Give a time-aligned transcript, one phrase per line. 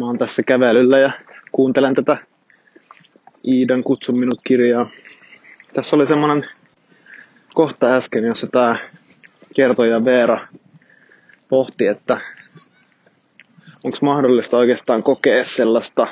[0.00, 1.10] Mä oon tässä kävelyllä ja
[1.52, 2.16] kuuntelen tätä
[3.48, 4.90] Iidan Kutsu minut kirjaa.
[5.72, 6.46] Tässä oli semmonen
[7.54, 8.76] kohta äsken, jossa tämä
[9.56, 10.48] kertoja Veera
[11.48, 12.20] pohti, että
[13.84, 16.06] onko mahdollista oikeastaan kokea sellaista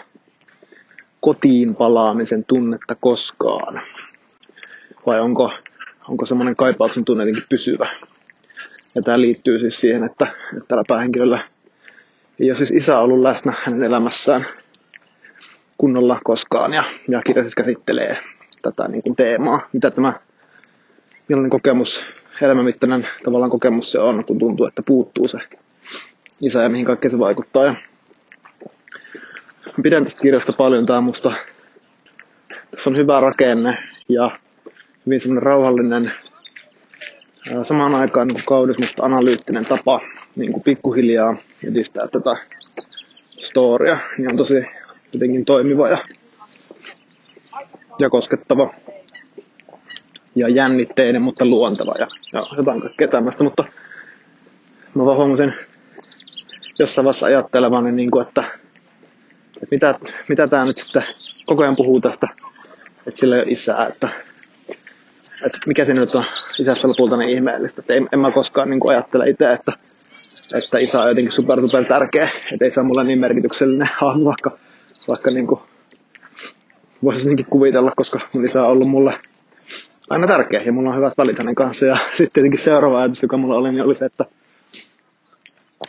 [1.20, 3.82] kotiin palaamisen tunnetta koskaan?
[5.06, 5.52] Vai onko,
[6.08, 7.86] onko semmoinen kaipauksen tunne jotenkin pysyvä?
[8.94, 11.48] Ja tämä liittyy siis siihen, että, että tällä päähenkilöllä
[12.40, 14.46] ei ole siis isä ollut läsnä hänen elämässään
[15.78, 16.72] kunnolla koskaan.
[16.72, 18.18] Ja, ja kirja siis käsittelee
[18.62, 20.12] tätä niin kuin teemaa, mitä tämä,
[21.28, 22.08] millainen kokemus,
[22.42, 25.38] elämänmittainen tavallaan kokemus se on, kun tuntuu, että puuttuu se
[26.42, 27.64] isä ja mihin kaikkeen se vaikuttaa.
[27.64, 27.74] Ja
[29.82, 30.86] pidän tästä kirjasta paljon.
[30.86, 31.32] Tämä musta,
[32.70, 34.38] tässä on hyvä rakenne ja
[35.06, 36.12] hyvin semmoinen rauhallinen,
[37.62, 40.00] samaan aikaan niin kaunis, mutta analyyttinen tapa
[40.36, 42.36] niin kuin pikkuhiljaa edistää tätä
[43.38, 43.98] storia.
[44.18, 44.54] Niin on tosi
[45.12, 45.98] jotenkin toimiva ja,
[47.98, 48.74] ja koskettava
[50.34, 53.44] ja jännitteinen, mutta luonteva ja, ja jotain kaikkea tämmöistä.
[53.44, 53.64] Mutta
[54.94, 55.54] mä vaan huomasin
[56.78, 58.44] jossain vaiheessa ajattelevani, niin kuin, että,
[59.62, 59.94] että mitä,
[60.28, 61.02] mitä tämä nyt sitten
[61.46, 62.28] koko ajan puhuu tästä,
[63.06, 64.08] että sillä ei ole isää, että,
[65.46, 66.24] että mikä se nyt on
[66.58, 67.80] isässä lopulta niin ihmeellistä.
[67.80, 69.72] Että en, en mä koskaan niin kuin ajattele itse, että,
[70.54, 74.24] että isä on jotenkin super, super tärkeä, että ei se ole mulle niin merkityksellinen hahmo,
[74.24, 74.50] vaikka,
[75.08, 75.60] vaikka niin kuin
[77.04, 79.14] voisi kuvitella, koska mun isä on ollut mulle
[80.10, 81.86] aina tärkeä ja mulla on hyvät välit hänen kanssa.
[81.86, 84.24] Ja sitten tietenkin seuraava ajatus, joka mulla oli, niin oli se, että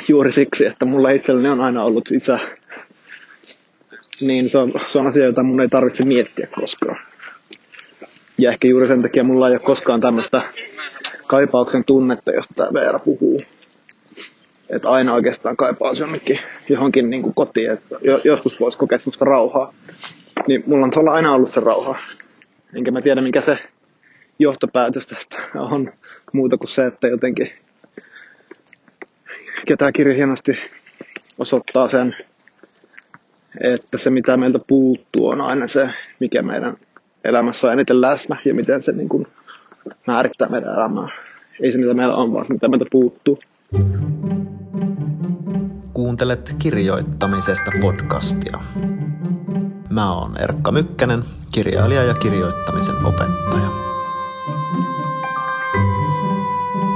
[0.08, 2.40] juuri siksi, että mulla itselleni on aina ollut isä,
[4.22, 6.98] niin se on, se on asia, jota mun ei tarvitse miettiä koskaan.
[8.38, 10.42] Ja ehkä juuri sen takia mulla ei ole koskaan tämmöistä
[11.28, 13.42] kaipauksen tunnetta, josta Veera puhuu.
[14.70, 16.40] Että aina oikeastaan kaipaus jonnekin
[16.70, 19.74] johonkin niin kuin kotiin, että joskus voisi kokea semmoista rauhaa.
[20.48, 22.00] Niin mulla on tuolla aina ollut se rauha.
[22.74, 23.58] Enkä mä tiedä, mikä se
[24.40, 25.94] johtopäätös tästä on
[26.34, 27.52] muuta kuin se, että jotenkin
[29.66, 30.52] ketä kirja hienosti
[31.40, 32.16] osoittaa sen,
[33.62, 35.90] että se mitä meiltä puuttuu on aina se,
[36.20, 36.78] mikä meidän
[37.24, 39.28] elämässä on eniten läsnä ja miten se niin kuin
[40.08, 41.08] määrittää meidän elämää.
[41.62, 43.40] Ei se mitä meillä on, vaan se mitä meiltä puuttuu.
[46.00, 48.60] Kuuntelet kirjoittamisesta podcastia.
[49.90, 53.70] Mä oon Erkka Mykkänen, kirjailija ja kirjoittamisen opettaja.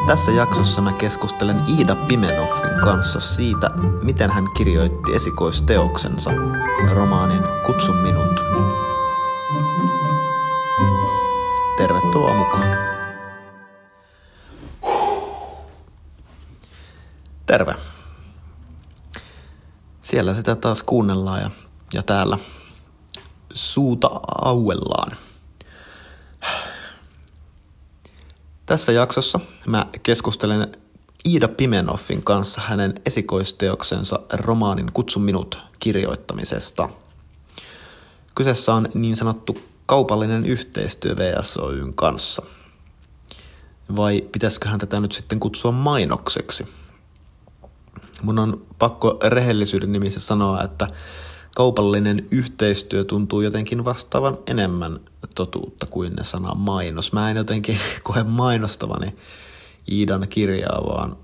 [0.07, 3.69] Tässä jaksossa mä keskustelen Iida Pimenoffin kanssa siitä,
[4.03, 6.31] miten hän kirjoitti esikoisteoksensa,
[6.91, 8.39] romaanin Kutsu minut.
[11.77, 12.77] Tervetuloa mukaan.
[17.45, 17.75] Terve.
[20.13, 21.51] Siellä sitä taas kuunnellaan ja,
[21.93, 22.37] ja täällä
[23.53, 24.09] suuta
[24.41, 25.17] auellaan.
[28.65, 30.77] Tässä jaksossa mä keskustelen
[31.25, 36.89] Iida Pimenoffin kanssa hänen esikoisteoksensa romaanin Kutsu minut kirjoittamisesta.
[38.35, 42.43] Kyseessä on niin sanottu kaupallinen yhteistyö VSOYn kanssa.
[43.95, 46.82] Vai pitäisiköhän tätä nyt sitten kutsua mainokseksi?
[48.23, 50.87] Mun on pakko rehellisyyden nimissä sanoa, että
[51.55, 54.99] kaupallinen yhteistyö tuntuu jotenkin vastaavan enemmän
[55.35, 57.13] totuutta kuin ne sana mainos.
[57.13, 59.15] Mä en jotenkin koe mainostavani
[59.91, 61.17] Iidan kirjaa, vaan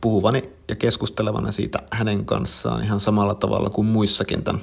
[0.00, 4.62] puhuvani ja keskustelevani siitä hänen kanssaan ihan samalla tavalla kuin muissakin tämän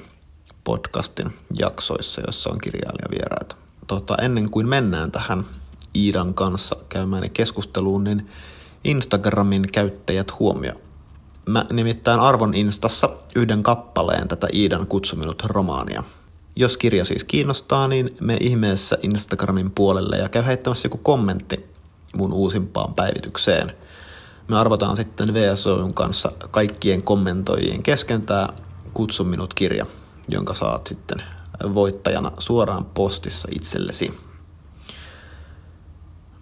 [0.64, 3.56] podcastin jaksoissa, joissa on kirjailijavieraita.
[3.86, 5.44] Tota, ennen kuin mennään tähän
[5.96, 8.30] Iidan kanssa käymään keskusteluun, niin
[8.84, 10.72] Instagramin käyttäjät huomio
[11.50, 16.04] Mä nimittäin arvon Instassa yhden kappaleen tätä Iidan kutsuminut romaania.
[16.56, 21.66] Jos kirja siis kiinnostaa, niin me ihmeessä Instagramin puolelle ja käy heittämässä joku kommentti
[22.16, 23.72] mun uusimpaan päivitykseen.
[24.48, 28.48] Me arvotaan sitten VSOyn kanssa kaikkien kommentoijien kesken tämä
[28.94, 29.86] Kutsu minut kirja,
[30.28, 31.22] jonka saat sitten
[31.74, 34.29] voittajana suoraan postissa itsellesi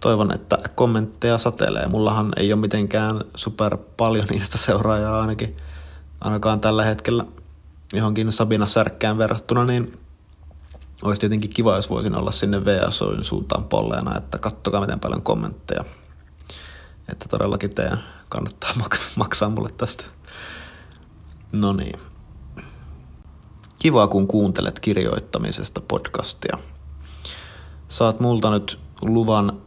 [0.00, 1.86] toivon, että kommentteja satelee.
[1.88, 5.56] Mullahan ei ole mitenkään super paljon niistä seuraajaa ainakin,
[6.20, 7.24] ainakaan tällä hetkellä
[7.92, 9.98] johonkin Sabina Särkkään verrattuna, niin
[11.02, 15.84] olisi tietenkin kiva, jos voisin olla sinne VSOin suuntaan polleena, että kattokaa miten paljon kommentteja.
[17.08, 18.70] Että todellakin teidän kannattaa
[19.16, 20.04] maksaa mulle tästä.
[21.52, 22.00] No niin.
[23.78, 26.58] Kiva, kun kuuntelet kirjoittamisesta podcastia.
[27.88, 29.60] Saat multa nyt luvan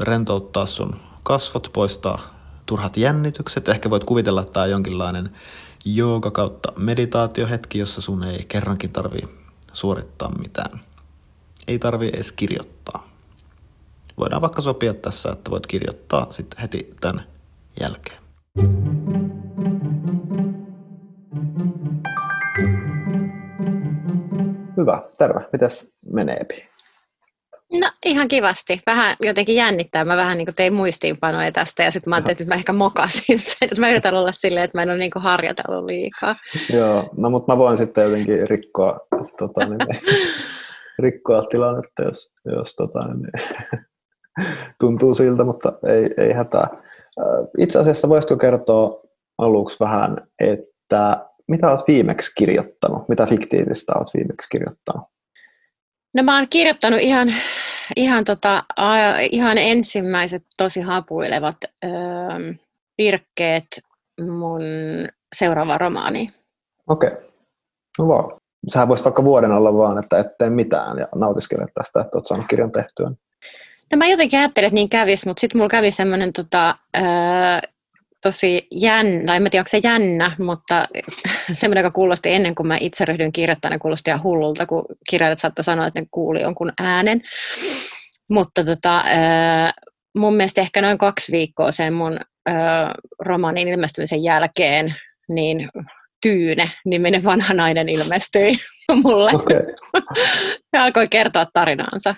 [0.00, 2.34] rentouttaa sun kasvot, poistaa
[2.66, 3.68] turhat jännitykset.
[3.68, 5.30] Ehkä voit kuvitella, että tämä on jonkinlainen
[5.84, 9.18] jooga kautta meditaatiohetki, jossa sun ei kerrankin tarvi
[9.72, 10.80] suorittaa mitään.
[11.68, 13.08] Ei tarvi edes kirjoittaa.
[14.18, 17.26] Voidaan vaikka sopia tässä, että voit kirjoittaa sitten heti tämän
[17.80, 18.24] jälkeen.
[24.76, 25.48] Hyvä, terve.
[25.52, 26.73] Mitäs meneepi?
[27.80, 28.80] No ihan kivasti.
[28.86, 30.04] Vähän jotenkin jännittää.
[30.04, 33.38] Mä vähän niin kuin tein muistiinpanoja tästä ja sitten mä ajattelin, että mä ehkä mokasin
[33.38, 33.68] sen.
[33.78, 36.36] Mä yritän olla silleen, että mä en ole niin kuin harjoitellut liikaa.
[36.72, 39.00] Joo, no mutta mä voin sitten jotenkin rikkoa,
[39.38, 39.78] tota, niin,
[41.02, 43.48] rikkoa tilannetta, jos, jos tota, niin,
[44.80, 46.68] tuntuu siltä, mutta ei, ei hätää.
[47.58, 49.02] Itse asiassa voisitko kertoa
[49.38, 53.08] aluksi vähän, että mitä olet viimeksi kirjoittanut?
[53.08, 55.13] Mitä fiktiivistä olet viimeksi kirjoittanut?
[56.14, 57.28] No mä oon kirjoittanut ihan,
[57.96, 58.64] ihan, tota,
[59.30, 61.90] ihan ensimmäiset tosi hapuilevat öö,
[62.98, 63.66] virkkeet
[64.20, 64.62] mun
[65.36, 66.32] seuraava romaani.
[66.88, 67.10] Okei.
[67.10, 67.22] Okay.
[67.98, 68.40] No vaan.
[68.68, 72.26] Sähän voisit vaikka vuoden olla vaan, että et tee mitään ja nautiskele tästä, että oot
[72.26, 73.10] saanut kirjan tehtyä.
[73.92, 77.02] No mä jotenkin ajattelin, että niin kävis, mutta sitten mulla kävi semmoinen tota, öö,
[78.24, 80.84] tosi jännä, en mä tiedä onko se jännä, mutta
[81.52, 85.64] semmoinen, joka kuulosti ennen kuin mä itse ryhdyin kirjoittamaan, kuulosti ihan hullulta, kun kirjailijat saattoi
[85.64, 87.22] sanoa, että ne kuuli jonkun äänen.
[88.30, 89.04] Mutta tota,
[90.16, 92.20] mun mielestä ehkä noin kaksi viikkoa sen mun
[93.18, 94.94] romaanin ilmestymisen jälkeen,
[95.28, 95.68] niin
[96.22, 98.56] Tyyne, niminen vanha nainen ilmestyi
[99.02, 99.30] mulle.
[99.34, 99.60] Okay.
[100.72, 102.14] ja alkoi kertoa tarinaansa.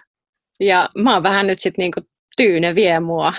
[0.60, 2.00] Ja mä oon vähän nyt sitten niinku
[2.36, 3.32] Tyyne vie mua.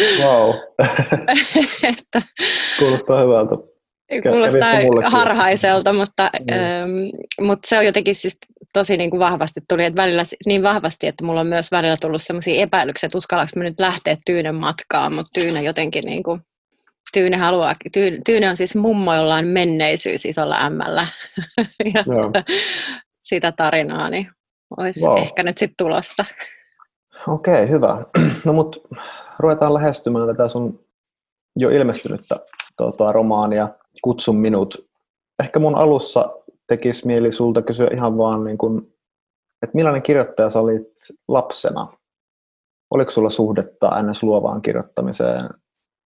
[0.00, 0.54] Wow.
[1.90, 2.22] että,
[2.78, 3.56] Kuulostaa hyvältä.
[4.22, 4.74] Kuulostaa
[5.04, 6.52] harhaiselta, mutta, mm.
[6.52, 8.38] ähm, mutta se on jotenkin siis
[8.72, 12.22] tosi niin kuin vahvasti tuli, että välillä niin vahvasti, että mulla on myös välillä tullut
[12.22, 16.40] sellaisia epäilyksiä, että uskallanko mä nyt lähteä Tyynen matkaan, mutta Tyyne jotenkin niin kuin,
[17.12, 21.06] Tyyne haluaa, Tyyne, Tyyne on siis mummo, jolla on menneisyys isolla ämmällä.
[21.94, 22.04] ja
[23.18, 24.28] sitä tarinaa, niin
[24.76, 25.18] olisi wow.
[25.18, 26.24] ehkä nyt sitten tulossa.
[27.28, 28.04] Okei, okay, hyvä.
[28.44, 28.80] No mutta
[29.42, 30.84] ruvetaan lähestymään tätä sun
[31.56, 32.36] jo ilmestynyttä
[32.76, 33.68] tota, romaania
[34.02, 34.88] Kutsun minut.
[35.42, 36.36] Ehkä mun alussa
[36.66, 38.92] tekisi mieli sulta kysyä ihan vaan, niin kun,
[39.62, 40.92] että millainen kirjoittaja sä olit
[41.28, 41.88] lapsena?
[42.90, 44.22] Oliko sulla suhdetta ns.
[44.22, 45.48] luovaan kirjoittamiseen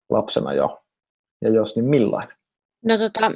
[0.09, 0.83] lapsena jo?
[1.41, 2.37] Ja jos, niin millainen?
[2.85, 3.31] No tota,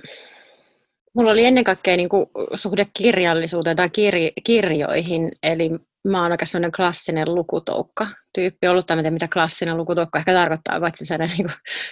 [1.14, 5.72] mulla oli ennen kaikkea niin kuin, suhde kirjallisuuteen tai kirj- kirjoihin, eli
[6.08, 11.06] mä oon aika sellainen klassinen lukutoukka tyyppi ollut, tai mitä klassinen lukutoukka ehkä tarkoittaa, paitsi
[11.06, 11.50] sellainen niin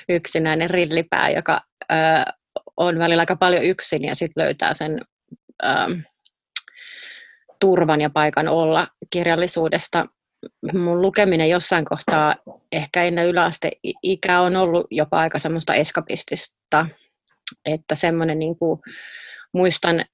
[0.09, 1.61] yksinäinen rillipää, joka
[1.91, 1.95] ö,
[2.77, 5.01] on välillä aika paljon yksin ja sitten löytää sen
[5.63, 5.67] ö,
[7.59, 10.05] turvan ja paikan olla kirjallisuudesta.
[10.73, 12.35] Mun lukeminen jossain kohtaa,
[12.71, 13.71] ehkä ennen yläaste
[14.03, 16.87] ikä on ollut jopa aika semmoista eskapistista,
[17.65, 18.79] että semmoinen niin kuin,
[19.53, 20.05] muistan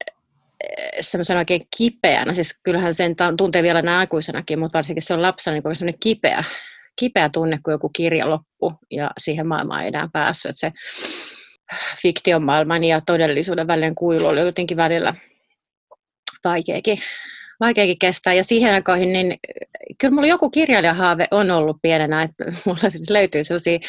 [1.02, 5.54] semmoisen oikein kipeänä, siis kyllähän sen tuntee vielä näin aikuisenakin, mutta varsinkin se on lapsena
[5.54, 6.44] niin semmoinen kipeä,
[6.96, 10.50] kipeä tunne, kun joku kirja loppu ja siihen maailmaan ei enää päässyt.
[10.50, 10.72] Että se
[12.02, 15.14] fiktion maailman ja todellisuuden välinen kuilu oli jotenkin välillä
[16.44, 17.00] vaikeakin,
[17.60, 18.34] vaikeakin kestää.
[18.34, 19.40] Ja siihen aikoihin, niin
[19.98, 23.80] kyllä mulla joku kirjailijahaave on ollut pienenä, että mulla siis löytyy sellaisia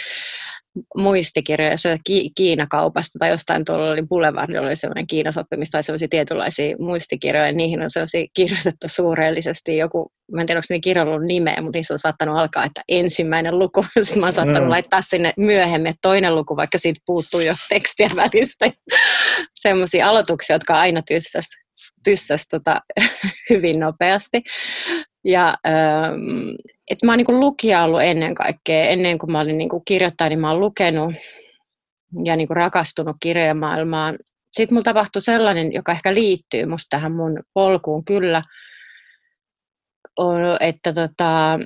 [0.97, 7.47] muistikirjoja Ki- Kiinakaupasta tai jostain tuolla oli Boulevardilla oli sellainen Kiinasoppimista tai sellaisia tietynlaisia muistikirjoja,
[7.47, 11.79] ja niihin on sellaisia kirjoitettu suureellisesti joku, mä en tiedä onko ne kirjoilla nimeä, mutta
[11.79, 14.71] niissä on saattanut alkaa, että ensimmäinen luku, sitten mä oon saattanut mm.
[14.71, 18.71] laittaa sinne myöhemmin, toinen luku, vaikka siitä puuttuu jo tekstiä välistä.
[19.55, 21.47] Sellaisia aloituksia, jotka aina tyssäs,
[22.05, 22.81] tyssäs tota,
[23.51, 24.43] hyvin nopeasti.
[25.25, 26.55] Ja ähm,
[26.91, 28.85] et mä oon niin lukija ollut ennen kaikkea.
[28.85, 31.15] Ennen kuin mä olin niin kirjoittaja, niin mä oon lukenut
[32.25, 34.19] ja niin rakastunut kirjojen maailmaan.
[34.53, 38.43] Sitten mulla tapahtui sellainen, joka ehkä liittyy musta tähän mun polkuun kyllä,
[40.61, 41.59] että tota,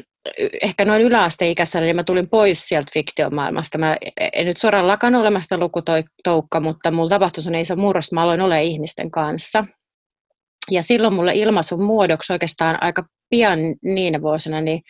[0.63, 3.79] ehkä noin yläasteikäisenä, niin mä tulin pois sieltä fiktiomaailmasta.
[3.79, 3.97] Mä
[4.33, 8.57] en nyt suoraan lakannut olemasta lukutoukka, mutta mulla tapahtui sellainen iso murros, mä aloin olla
[8.57, 9.65] ihmisten kanssa.
[10.71, 14.83] Ja silloin mulle ilmaisun muodoksi oikeastaan aika pian niinä vuosina, niin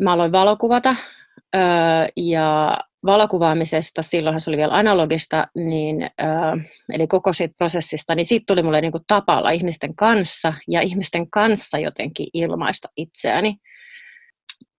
[0.00, 0.96] mä aloin valokuvata.
[1.56, 1.62] Öö,
[2.16, 8.44] ja valokuvaamisesta, silloinhan se oli vielä analogista, niin, öö, eli koko siitä prosessista, niin siitä
[8.46, 13.56] tuli mulle niinku tapa olla ihmisten kanssa ja ihmisten kanssa jotenkin ilmaista itseäni.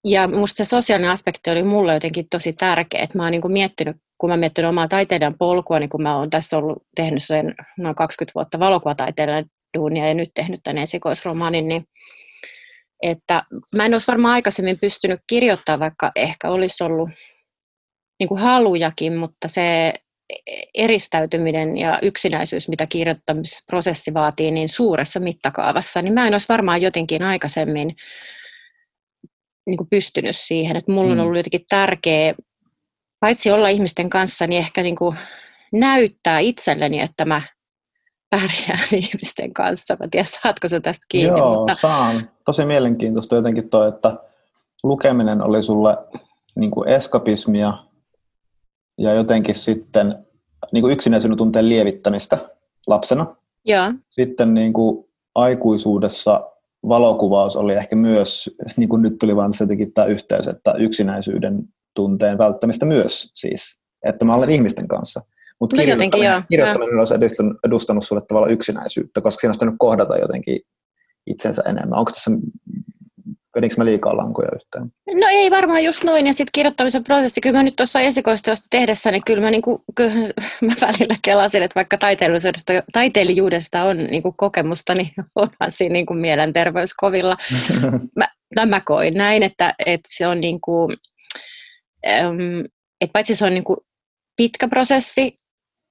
[0.05, 3.97] Ja minusta se sosiaalinen aspekti oli mulle jotenkin tosi tärkeä, että mä oon niinku miettinyt,
[4.19, 7.95] kun mä miettinyt omaa taiteilijan polkua, niin kun mä oon tässä ollut tehnyt sen noin
[7.95, 9.45] 20 vuotta valokuvataiteilijan
[9.77, 11.85] duunia ja nyt tehnyt tämän esikoisromaanin, niin
[13.03, 13.43] että
[13.77, 17.09] mä en olisi varmaan aikaisemmin pystynyt kirjoittamaan, vaikka ehkä olisi ollut
[18.21, 19.95] niin kuin halujakin, mutta se
[20.75, 27.23] eristäytyminen ja yksinäisyys, mitä kirjoittamisprosessi vaatii niin suuressa mittakaavassa, niin mä en olisi varmaan jotenkin
[27.23, 27.97] aikaisemmin
[29.67, 30.77] niin kuin pystynyt siihen.
[30.77, 31.25] Että mulla on mm.
[31.25, 32.35] ollut jotenkin tärkeä,
[33.21, 35.17] paitsi olla ihmisten kanssa, niin ehkä niin kuin
[35.73, 37.43] näyttää itselleni, että mä
[38.31, 39.97] pärjään ihmisten kanssa.
[40.01, 41.39] Mä tiedän, saatko sä tästä kiinni?
[41.39, 41.75] Joo, mutta...
[41.75, 42.31] saan.
[42.45, 44.17] Tosi mielenkiintoista jotenkin toi, että
[44.83, 45.97] lukeminen oli sulle
[46.57, 47.75] niin kuin eskapismia
[48.99, 50.25] ja jotenkin sitten
[50.73, 52.39] niin kuin yksinäisyyden tunteen lievittämistä
[52.87, 53.37] lapsena.
[53.65, 53.95] Ja.
[54.09, 56.51] Sitten niin kuin aikuisuudessa
[56.89, 61.65] valokuvaus oli ehkä myös, niin kuin nyt tuli vaan se jotenkin tämä yhteys, että yksinäisyyden
[61.95, 65.23] tunteen välttämistä myös siis, että mä olen ihmisten kanssa.
[65.61, 70.61] Mutta no kirjoittaminen, kirjoittaminen olisi edustanut, edustanut sulle tavallaan yksinäisyyttä, koska siinä olisi kohdata jotenkin
[71.27, 71.99] itsensä enemmän.
[71.99, 72.31] Onko tässä
[73.57, 74.93] Vedinkö mä liikaa lankoja yhteen?
[75.21, 76.27] No ei varmaan just noin.
[76.27, 80.15] Ja sitten kirjoittamisen prosessi, kyllä mä nyt tuossa esikoisteosta tehdessä, niin kyllä mä, niinku, kyllä
[80.67, 87.37] mä välillä kelasin, että vaikka taiteilijuudesta, taiteilijuudesta on niinku kokemusta, niin onhan siinä niinku mielenterveyskovilla.
[88.19, 90.93] mä, no mä koin näin, että, että se on niinku,
[93.01, 93.77] että paitsi se on niinku
[94.37, 95.39] pitkä prosessi,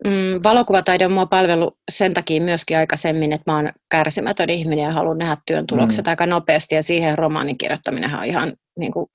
[0.06, 4.92] Mm, valokuvataide on mua palvelu sen takia myöskin aikaisemmin, että mä oon kärsimätön ihminen ja
[4.92, 6.10] haluan nähdä työn tulokset mm.
[6.10, 9.08] aika nopeasti ja siihen romaanin kirjoittaminen on ihan, niin kuin,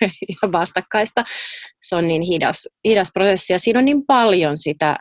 [0.28, 1.24] ihan vastakkaista.
[1.82, 4.96] Se on niin hidas, hidas prosessi ja siinä on niin paljon sitä,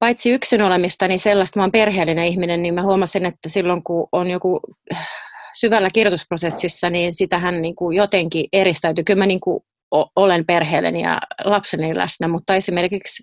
[0.00, 4.08] paitsi yksin olemista, niin sellaista, mä oon perheellinen ihminen, niin mä huomasin, että silloin kun
[4.12, 4.60] on joku
[5.60, 9.04] syvällä kirjoitusprosessissa, niin sitähän niin kuin jotenkin eristäytyy.
[9.04, 9.60] Kyllä mä niin kuin
[10.16, 13.22] olen perheelleni ja lapseni läsnä, mutta esimerkiksi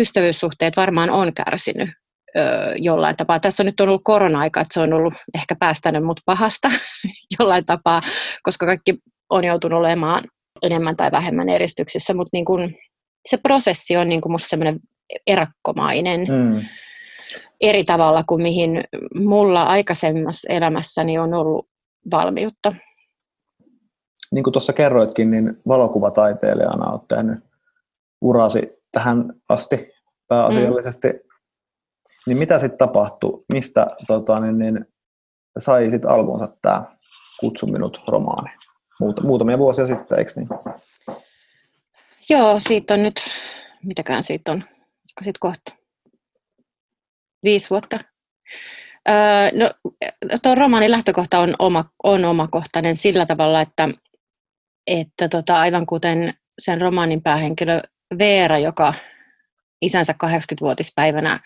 [0.00, 1.88] ystävyyssuhteet varmaan on kärsinyt
[2.36, 2.40] ö,
[2.76, 3.40] jollain tapaa.
[3.40, 6.70] Tässä on nyt ollut korona-aika, että se on ollut ehkä päästänyt mut pahasta
[7.38, 8.00] jollain tapaa,
[8.42, 8.98] koska kaikki
[9.30, 10.24] on joutunut olemaan
[10.62, 12.74] enemmän tai vähemmän eristyksissä, mutta niin kun,
[13.28, 14.80] se prosessi on niin musta semmoinen
[15.26, 16.64] erakkomainen mm.
[17.60, 21.68] eri tavalla kuin mihin mulla aikaisemmassa elämässäni on ollut
[22.10, 22.72] valmiutta.
[24.32, 27.38] Niin kuin tuossa kerroitkin, niin valokuvataiteilijana olet tehnyt
[28.20, 29.92] urasi tähän asti
[30.28, 31.08] pääasiallisesti.
[31.08, 31.30] Mm.
[32.26, 33.44] Niin mitä sitten tapahtui?
[33.48, 34.86] Mistä tota, niin, niin,
[35.58, 36.84] sai sitten alkunsa tämä
[37.40, 38.50] Kutsu minut romaani?
[39.00, 40.48] Muut, muutamia vuosia sitten, eikö niin?
[42.28, 43.16] Joo, siitä on nyt,
[43.84, 44.64] mitäkään siitä on,
[45.00, 45.72] olisiko siitä kohta
[47.42, 47.98] viisi vuotta.
[49.08, 49.14] Öö,
[49.52, 49.70] no,
[50.42, 53.88] tuon romaanin lähtökohta on, oma, on omakohtainen sillä tavalla, että,
[54.86, 57.82] että tota, aivan kuten sen romaanin päähenkilö
[58.18, 58.94] Veera, joka
[59.82, 61.40] isänsä 80-vuotispäivänä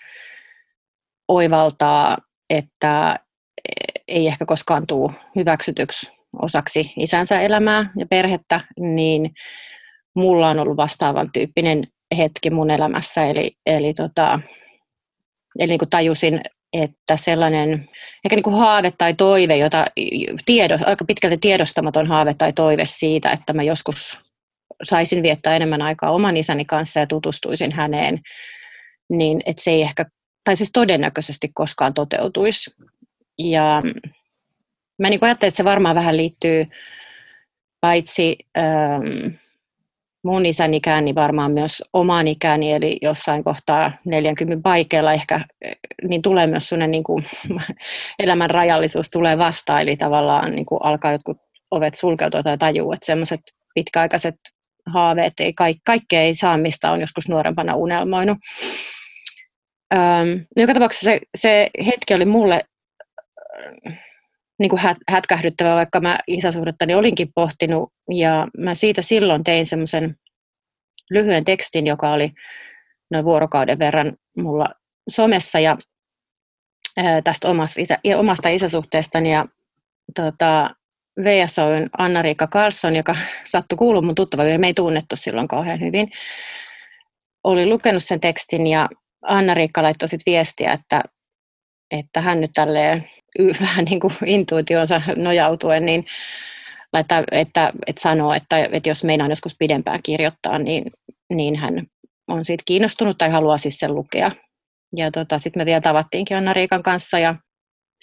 [1.29, 2.17] oivaltaa,
[2.51, 3.19] että
[4.09, 9.35] ei ehkä koskaan tule hyväksytyksi osaksi isänsä elämää ja perhettä, niin
[10.15, 13.25] mulla on ollut vastaavan tyyppinen hetki mun elämässä.
[13.25, 14.41] Eli, eli, tota,
[15.59, 16.41] eli niin kuin tajusin,
[16.73, 17.89] että sellainen
[18.25, 19.85] ehkä niin kuin haave tai toive, jota
[20.47, 24.24] tiedo, aika pitkälti tiedostamaton haave tai toive siitä, että mä joskus
[24.85, 28.21] saisin viettää enemmän aikaa oman isäni kanssa ja tutustuisin häneen,
[29.11, 30.07] niin että se ei ehkä,
[30.45, 32.71] tai siis todennäköisesti koskaan toteutuisi.
[33.39, 33.83] Ja
[34.99, 36.67] mä niin ajattelin, että se varmaan vähän liittyy
[37.81, 39.35] paitsi ähm,
[40.25, 45.45] mun isän ikään, niin varmaan myös omaan ikäni, eli jossain kohtaa 40 paikeilla ehkä,
[46.09, 47.25] niin tulee myös sellainen niin kuin,
[48.19, 51.37] elämän rajallisuus tulee vastaan, eli tavallaan niin kuin alkaa jotkut
[51.71, 53.41] ovet sulkeutua tai tajuu, että semmoiset
[53.75, 54.35] pitkäaikaiset
[54.87, 58.39] haaveet, ei kaik, kaikkea ei saa, mistä on joskus nuorempana unelmoinut.
[59.95, 62.65] Ähm, no joka tapauksessa se, se hetki oli mulle
[64.59, 70.17] niin kuin hät, hätkähdyttävä, vaikka mä isäsuhdettani olinkin pohtinut, ja mä siitä silloin tein semmoisen
[71.11, 72.33] lyhyen tekstin, joka oli
[73.11, 74.67] noin vuorokauden verran mulla
[75.09, 75.79] somessa, ja
[77.25, 79.47] tästä omasta, isä, omasta isäsuhteestani, ja
[80.15, 80.71] tota,
[81.21, 86.11] VSOyn Anna-Riikka Carlson, joka sattui kuulua mun tuttava, me ei tunnettu silloin kauhean hyvin,
[87.45, 88.89] oli lukenut sen tekstin ja
[89.23, 91.03] Anna-Riikka laittoi sitten viestiä, että,
[91.91, 93.11] että hän nyt tälleen
[93.61, 96.07] vähän niin kuin intuitionsa nojautuen, niin
[96.93, 100.85] laittaa, että, että sanoo, että, että jos meinaan joskus pidempään kirjoittaa, niin,
[101.31, 101.87] niin hän
[102.29, 104.31] on siitä kiinnostunut tai haluaa siis sen lukea.
[104.97, 107.35] Ja tota, sitten me vielä tavattiinkin Anna-Riikan kanssa ja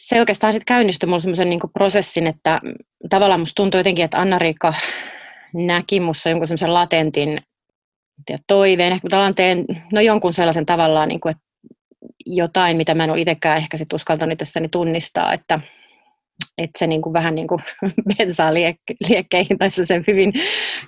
[0.02, 2.60] se oikeastaan sitten käynnistyi mulle semmoisen niin prosessin, että
[3.10, 4.74] tavallaan musta tuntui jotenkin, että Anna-Riikka
[5.54, 7.42] näki musta jonkun semmoisen latentin
[8.48, 11.44] toiveen, ehkä tavallaan teen no jonkun sellaisen tavallaan, niin kuin, että
[12.26, 15.60] jotain, mitä mä en ole itsekään ehkä sit uskaltanut itsessäni tunnistaa, että,
[16.58, 17.62] että se niin kuin vähän niin kuin
[18.18, 20.34] bensaa liekkeihin tai sen hyvin,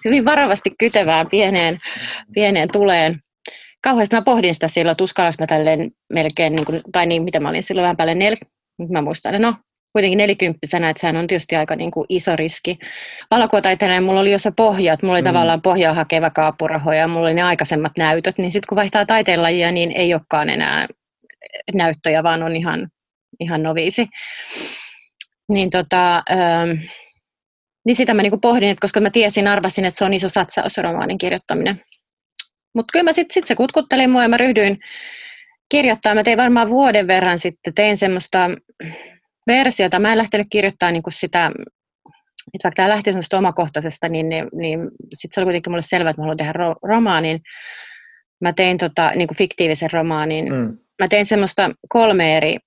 [0.06, 1.78] hyvin varovasti kytevään pieneen,
[2.34, 3.20] pieneen tuleen.
[3.84, 7.40] Kauheasti mä pohdin sitä silloin, että uskallas mä tälleen melkein, niin kuin, tai niin, mitä
[7.40, 8.16] mä olin silloin vähän päälle
[8.90, 9.56] mä muistan, että no
[9.94, 12.80] kuitenkin nelikymppisenä, että sehän on tietysti aika niin kuin iso riski.
[13.32, 15.26] Valokuotaiteilijan mulla oli jo se pohja, että mulla oli mm.
[15.26, 19.72] tavallaan pohjaa hakeva kaapurahoja ja mulla oli ne aikaisemmat näytöt, niin sitten kun vaihtaa taiteenlajia,
[19.72, 20.88] niin ei olekaan enää
[21.74, 22.88] näyttöjä, vaan on ihan,
[23.40, 24.08] ihan noviisi.
[25.50, 26.72] Niin, tota, ähm,
[27.86, 30.78] niin sitä mä niinku pohdin, että koska mä tiesin, arvasin, että se on iso satsaus
[30.78, 31.82] romaanin kirjoittaminen.
[32.76, 34.78] Mutta kyllä mä sitten sit se kutkutteli mua ja mä ryhdyin
[35.74, 36.16] kirjoittaa.
[36.16, 38.50] Mä tein varmaan vuoden verran sitten, tein semmoista
[39.48, 40.00] versiota.
[40.00, 41.52] Mä en lähtenyt kirjoittaa niinku sitä,
[42.54, 44.80] että vaikka tämä lähti semmoista omakohtaisesta, niin, niin, niin
[45.14, 47.42] sitten se oli kuitenkin mulle selvää, että mä haluan tehdä ro- romaanin.
[48.42, 50.54] Mä tein tota, niinku fiktiivisen romaanin.
[50.54, 50.78] Mm.
[51.02, 52.58] Mä tein semmoista kolme eri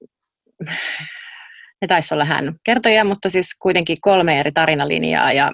[1.83, 5.53] ne taisi olla hän kertoja, mutta siis kuitenkin kolme eri tarinalinjaa ja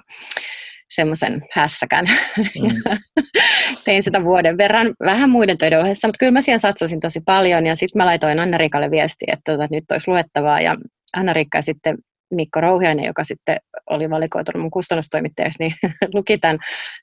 [0.95, 2.05] semmoisen hässäkän.
[2.37, 2.99] Mm.
[3.85, 7.65] tein sitä vuoden verran vähän muiden töiden ohessa, mutta kyllä mä siihen satsasin tosi paljon
[7.65, 10.75] ja sitten mä laitoin Anna-Riikalle viesti, että, tota, että nyt olisi luettavaa ja
[11.17, 11.97] Anna-Riikka ja sitten
[12.31, 13.57] Mikko Rouhiainen, joka sitten
[13.89, 15.73] oli valikoitunut mun kustannustoimittajaksi, niin
[16.13, 16.57] luki tämän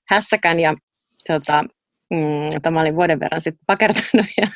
[0.09, 0.75] hässäkän ja
[1.27, 1.65] tota,
[2.11, 4.49] mm, tämä olin vuoden verran sitten pakertanut ja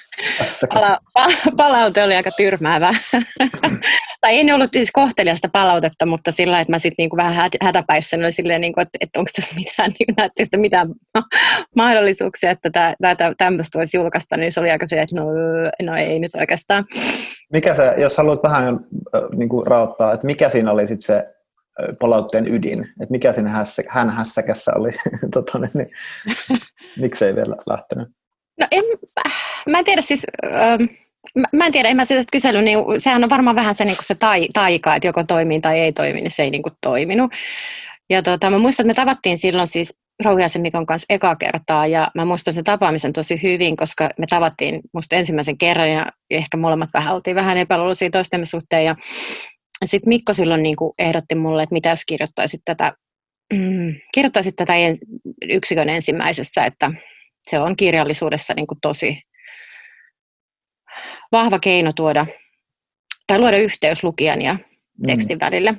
[0.69, 2.91] pala- pala- palaute oli aika tyrmäävä.
[4.25, 8.31] tai ei ollut siis kohteliasta palautetta, mutta sillä että mä sitten niinku vähän hätäpäissä oli
[8.31, 10.89] silleen, niinku, että, että onko tässä mitään, niinku, näette sitä mitään
[11.77, 12.95] mahdollisuuksia, että
[13.39, 15.27] tämmöistä voisi julkaista, niin se oli aika se, että no,
[15.83, 16.85] no ei nyt oikeastaan.
[17.53, 18.81] Mikä se, jos haluat vähän
[19.37, 21.25] niin kuin raottaa, että mikä siinä oli sitten se
[22.01, 24.91] palautteen ydin, että mikä siinä hässä, hän hässäkässä oli,
[25.35, 25.91] tota, niin, niin,
[26.99, 28.09] miksei vielä lähtenyt?
[28.61, 28.85] No en,
[29.69, 30.85] mä en tiedä siis, ähm,
[31.53, 34.15] mä en tiedä, en mä sitä kysely, niin sehän on varmaan vähän se, niin se
[34.15, 37.33] tai, taika, että joko toimii tai ei toimi, niin se ei niin kuin toiminut.
[38.11, 42.09] Ja tota, mä muistan, että me tavattiin silloin siis Rouhiaisen Mikon kanssa eka kertaa ja
[42.15, 46.89] mä muistan sen tapaamisen tosi hyvin, koska me tavattiin musta ensimmäisen kerran ja ehkä molemmat
[46.95, 48.97] vähän oltiin vähän epäluuloisia toistemme suhteen ja
[49.85, 52.93] sitten Mikko silloin niin kuin ehdotti mulle, että mitä jos kirjoittaisit tätä,
[53.53, 54.73] mm, kirjoittaisit tätä
[55.49, 56.91] yksikön ensimmäisessä, että
[57.43, 59.23] se on kirjallisuudessa niin kuin tosi
[61.35, 62.27] vahva keino tuoda
[63.27, 65.07] tai luoda yhteys lukijan ja mm.
[65.07, 65.45] tekstin mm.
[65.45, 65.75] välille.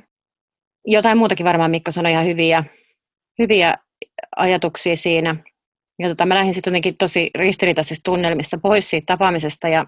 [0.88, 2.64] Jotain muutakin varmaan Mikko sanoi ihan hyviä,
[3.40, 3.76] hyviä
[4.36, 5.36] ajatuksia siinä.
[6.00, 9.86] Ja tota, mä lähdin sitten jotenkin tosi ristiriitaisissa tunnelmissa pois siitä tapaamisesta ja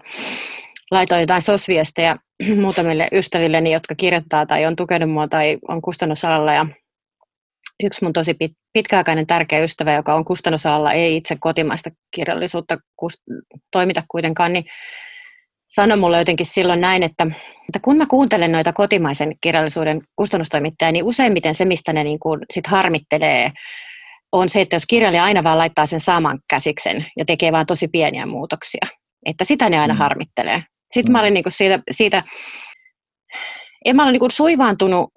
[0.90, 2.16] laitoin jotain sosviestejä
[2.62, 6.52] muutamille ystävilleni, jotka kirjoittaa tai on tukenut mua tai on kustannusalalla.
[6.52, 6.66] Ja
[7.84, 13.18] yksi mun tosi pit, pitkäaikainen tärkeä ystävä, joka on kustannusalalla, ei itse kotimaista kirjallisuutta kust,
[13.70, 14.64] toimita kuitenkaan, niin
[15.68, 17.24] sanoi mulle jotenkin silloin näin, että,
[17.68, 22.40] että kun mä kuuntelen noita kotimaisen kirjallisuuden kustannustoimittajia, niin useimmiten se, mistä ne niin kuin
[22.50, 23.52] sit harmittelee,
[24.32, 27.88] on se, että jos kirjailija aina vaan laittaa sen saman käsiksen ja tekee vaan tosi
[27.88, 28.86] pieniä muutoksia,
[29.26, 29.98] että sitä ne aina mm.
[29.98, 30.62] harmittelee.
[30.92, 32.22] Sitten mä olin niinku siitä, siitä
[33.84, 35.12] en mä ole niinku suivaantunut,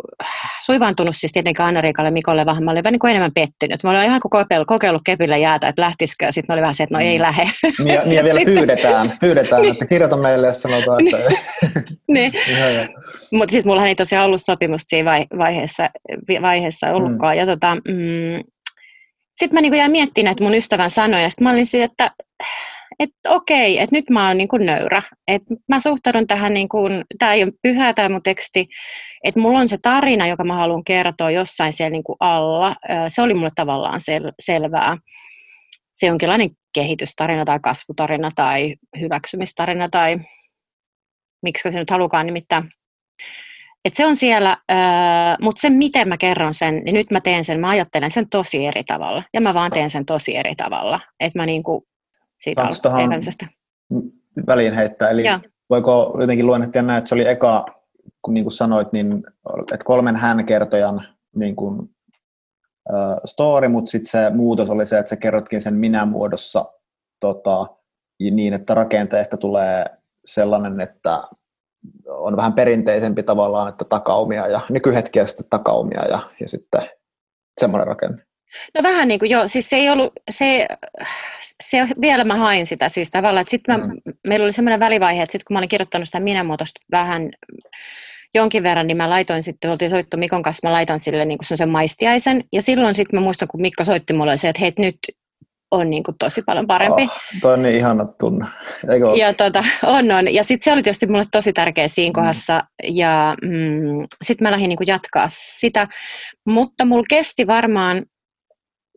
[0.65, 3.83] suivaantunut siis tietenkään Anna-Riikalle, Mikolle, vaan mä olin vähän niinku enemmän pettynyt.
[3.83, 6.97] Mä olin ihan kokeillut, kokeillut kepillä jäätä, että lähtisikö, ja sitten oli vähän se, että
[6.97, 7.21] no ei mm.
[7.21, 7.49] lähde.
[7.79, 11.29] Niin, ja, niin ja vielä sitten, pyydetään, pyydetään niin, että kirjoita meille, jos sanotaan, että
[12.07, 12.31] niin.
[13.33, 15.89] Mutta siis mullahan ei tosiaan ollut sopimusta siinä vaiheessa,
[16.41, 17.35] vaiheessa ollutkaan.
[17.35, 17.39] Mm.
[17.39, 18.43] Ja tota, mm,
[19.35, 22.11] sitten mä niinku jäin miettimään näitä mun ystävän sanoja, sitten mä olin siitä, että
[23.03, 25.01] että okei, että nyt mä oon niin kuin nöyrä.
[25.27, 28.67] että mä suhtaudun tähän, niin kuin, tämä ei ole pyhä tämä mun teksti,
[29.23, 32.75] että mulla on se tarina, joka mä haluan kertoa jossain siellä niin kuin alla.
[33.07, 34.97] Se oli mulle tavallaan sel- selvää.
[35.91, 40.17] Se jonkinlainen kehitystarina tai kasvutarina tai hyväksymistarina tai
[41.41, 42.63] miksi se nyt halukaan nimittäin.
[43.85, 44.57] Et se on siellä,
[45.41, 48.65] mutta se miten mä kerron sen, niin nyt mä teen sen, mä ajattelen sen tosi
[48.65, 49.23] eri tavalla.
[49.33, 50.99] Ja mä vaan teen sen tosi eri tavalla.
[51.19, 51.87] Että mä niinku
[52.41, 53.47] siitä alkuperäisestä.
[54.47, 55.39] väliin heittää, eli ja.
[55.69, 57.65] voiko jotenkin luonnehtia näin, että se oli eka,
[58.21, 59.23] kun niin kuin sanoit, niin,
[59.73, 61.79] että kolmen hän kertojan niin kuin,
[62.89, 66.65] uh, story, mutta sitten se muutos oli se, että sä kerrotkin sen minä-muodossa
[67.19, 67.67] tota,
[68.19, 69.85] niin, että rakenteesta tulee
[70.25, 71.23] sellainen, että
[72.07, 76.89] on vähän perinteisempi tavallaan, että takaumia ja nykyhetkiä sitten takaumia ja, ja sitten
[77.59, 78.25] semmoinen rakenne.
[78.75, 80.67] No vähän niin kuin joo, siis se ei ollut, se,
[81.63, 84.01] se vielä mä hain sitä siis tavallaan, että sitten mm.
[84.27, 87.29] meillä oli semmoinen välivaihe, että sitten kun mä olin kirjoittanut sitä minämuotoista vähän
[88.35, 91.69] jonkin verran, niin mä laitoin sitten, oltiin soittu Mikon kanssa, mä laitan sille niin sen
[91.69, 94.97] maistiaisen, ja silloin sitten mä muistan, kun Mikko soitti mulle se, että hei nyt
[95.71, 97.01] on niin kuin tosi paljon parempi.
[97.01, 98.45] Oh, toi on niin ihana tunne.
[98.93, 100.33] Eikö ja tota, on, on.
[100.33, 102.13] Ja sitten se oli tietysti mulle tosi tärkeä siinä mm.
[102.13, 102.63] kohdassa.
[102.83, 105.87] Ja mm, sitten mä lähdin niin kuin jatkaa sitä.
[106.45, 108.05] Mutta mulla kesti varmaan,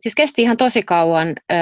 [0.05, 1.57] siis kesti ihan tosi kauan, öö,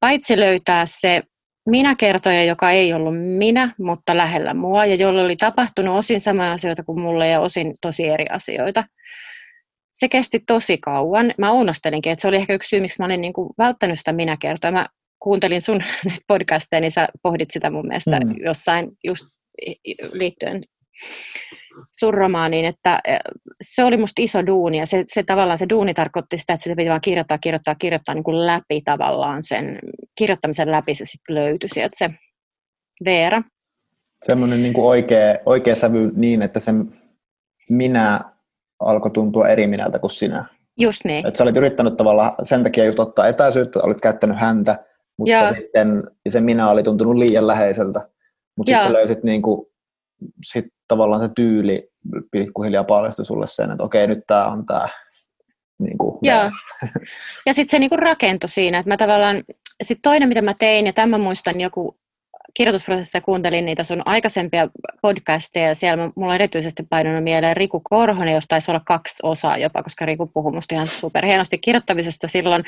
[0.00, 1.22] paitsi löytää se
[1.70, 6.52] minä kertoja, joka ei ollut minä, mutta lähellä mua, ja jolle oli tapahtunut osin samoja
[6.52, 8.84] asioita kuin mulle ja osin tosi eri asioita
[9.92, 11.34] se kesti tosi kauan.
[11.38, 14.12] Mä uunastelinkin, että se oli ehkä yksi syy, miksi mä olin niin kuin välttänyt sitä
[14.12, 14.70] minä kertoa.
[14.70, 14.86] Mä
[15.18, 15.80] kuuntelin sun
[16.28, 18.34] podcasteja, niin sä pohdit sitä mun mielestä mm.
[18.44, 19.24] jossain just
[20.12, 20.64] liittyen
[21.92, 23.16] sun romaaniin, että e,
[23.62, 26.76] se oli musta iso duuni ja se, se tavallaan se duuni tarkoitti sitä, että sitä
[26.76, 29.78] piti vaan kirjoittaa, kirjoittaa, kirjoittaa niin kuin läpi tavallaan sen
[30.18, 32.10] kirjoittamisen läpi se sitten löytyi sieltä se
[33.04, 33.42] Veera.
[34.22, 36.72] Semmoinen niin kuin oikea, oikea sävy niin, että se
[37.70, 38.20] minä
[38.80, 40.44] alkoi tuntua eri minältä kuin sinä.
[40.78, 41.26] Just niin.
[41.26, 44.84] Että sä olit yrittänyt tavallaan sen takia just ottaa etäisyyttä, olit käyttänyt häntä,
[45.18, 45.54] mutta Joo.
[45.54, 48.08] sitten se minä oli tuntunut liian läheiseltä.
[48.56, 49.72] Mutta sitten sä löysit niinku,
[50.44, 51.88] sit tavallaan se tyyli
[52.30, 54.88] pikkuhiljaa paljastui sulle sen, että okei, nyt tämä on tämä.
[55.78, 56.50] Niinku, Joo.
[57.46, 59.44] ja sitten se niinku rakentui siinä, että mä tavallaan,
[59.82, 61.98] sitten toinen mitä mä tein, ja tämän muistan joku
[62.54, 64.68] kirjoitusprosessissa kuuntelin niitä sun aikaisempia
[65.02, 69.58] podcasteja, ja siellä mulla on erityisesti painunut mieleen Riku Korhonen, josta taisi olla kaksi osaa
[69.58, 72.64] jopa, koska Riku puhui musta ihan superhienosti kirjoittamisesta silloin.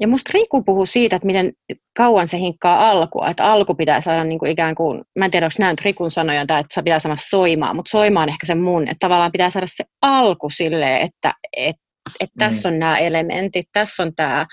[0.00, 1.52] Ja musta Riku puhuu siitä, että miten
[1.96, 5.46] kauan se hinkkaa alkua, että alku pitää saada niin kuin ikään kuin, mä en tiedä,
[5.46, 8.96] onko näin Rikun sanoja, että se pitää saada soimaan, mutta soimaan ehkä se mun, että
[9.00, 11.82] tavallaan pitää saada se alku silleen, että, että,
[12.20, 12.74] että tässä mm.
[12.74, 14.46] on nämä elementit, tässä on tämä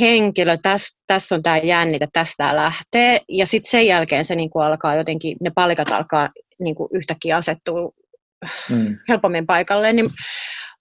[0.00, 4.64] henkilö, tässä, tässä on tämä jännite, tästä lähtee, ja sitten sen jälkeen se niin kuin
[4.64, 6.28] alkaa jotenkin, ne palikat alkaa
[6.60, 7.90] niin kuin yhtäkkiä asettua
[8.70, 8.98] mm.
[9.08, 10.06] helpommin paikalleen, niin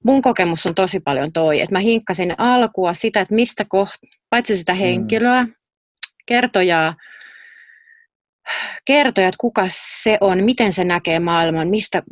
[0.03, 4.57] mun kokemus on tosi paljon toi, että mä hinkkasin alkua sitä, että mistä kohta, paitsi
[4.57, 4.79] sitä mm.
[4.79, 5.53] henkilöä, mm.
[6.25, 6.93] kertojaa,
[8.85, 12.03] kertoja, että kuka se on, miten se näkee maailman, mistä,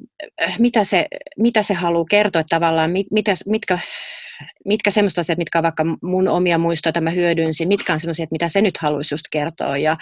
[0.60, 1.06] mitä, se,
[1.38, 3.80] mitä se haluaa kertoa tavallaan, mit, mitä, mitkä
[4.66, 8.28] mitkä semmoista asiat, mitkä on vaikka mun omia muistoja, että mä hyödynsin, mitkä on semmoisia,
[8.32, 9.98] mitä se nyt haluaisi just kertoa ja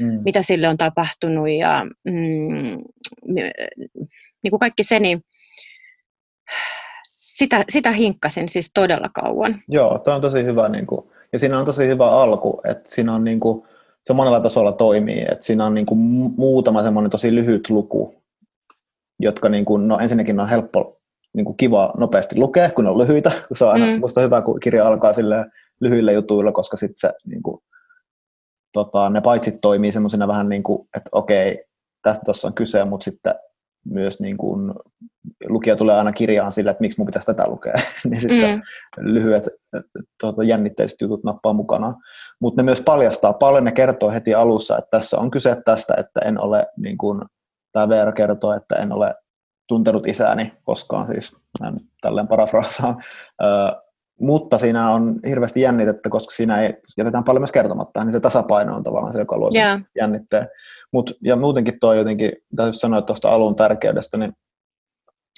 [0.00, 0.20] mm.
[0.24, 2.78] mitä sille on tapahtunut ja mm,
[4.42, 5.20] niin kuin kaikki se, niin
[7.36, 9.54] sitä, sitä hinkkasin siis todella kauan.
[9.68, 13.14] Joo, tämä on tosi hyvä niin kuin, ja siinä on tosi hyvä alku, että siinä
[13.14, 13.62] on niin kuin,
[14.02, 15.98] se monella tasolla toimii, että siinä on niin kuin
[16.36, 18.14] muutama semmoinen tosi lyhyt luku,
[19.20, 21.00] jotka niin kuin, no ensinnäkin on helppo
[21.34, 23.30] niin kuin kiva nopeasti lukea, kun on lyhyitä.
[23.52, 24.00] Se on aina mm.
[24.00, 25.12] musta hyvä, kun kirja alkaa
[25.80, 27.62] lyhyillä jutuilla, koska sitten se niin kuin,
[28.72, 31.64] tota, ne paitsit toimii semmoisena vähän niin kuin, että okei,
[32.02, 33.34] tästä tuossa on kyse, mutta sitten
[33.84, 34.74] myös niin kuin,
[35.46, 37.74] lukija tulee aina kirjaan sillä, että miksi mun pitäisi tätä lukea,
[38.10, 38.62] niin sitten mm.
[38.98, 39.48] lyhyet
[40.20, 41.94] tuota, jännitteiset jutut nappaa mukana.
[42.40, 46.20] Mutta ne myös paljastaa paljon, ne kertoo heti alussa, että tässä on kyse tästä, että
[46.20, 47.20] en ole, niin kuin,
[47.72, 49.14] tämä Veera kertoo, että en ole
[49.68, 53.04] tuntenut isääni koskaan, siis nyt tälleen parafraasaan.
[54.20, 58.76] mutta siinä on hirveästi jännitettä, koska siinä ei, jätetään paljon myös kertomatta, niin se tasapaino
[58.76, 59.80] on tavallaan se, joka luo sen yeah.
[59.96, 60.48] jännitteen.
[60.92, 64.32] Mut, ja muutenkin tuo jotenkin, täytyy sanoa tuosta alun tärkeydestä, niin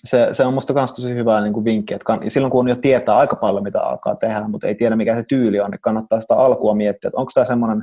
[0.05, 2.69] se, se on musta myös tosi hyvä niin kuin vinkki, että kann, silloin kun on
[2.69, 5.81] jo tietää aika paljon, mitä alkaa tehdä, mutta ei tiedä, mikä se tyyli on, niin
[5.81, 7.83] kannattaa sitä alkua miettiä, että onko tämä semmoinen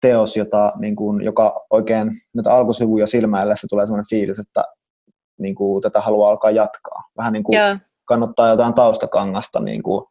[0.00, 4.64] teos, jota, niin kuin, joka oikein näitä alkusivuja silmäillessä tulee semmoinen fiilis, että
[5.38, 7.02] niin kuin, tätä haluaa alkaa jatkaa.
[7.16, 7.76] Vähän niin kuin Joo.
[8.04, 10.04] kannattaa jotain taustakangasta, niin kuin,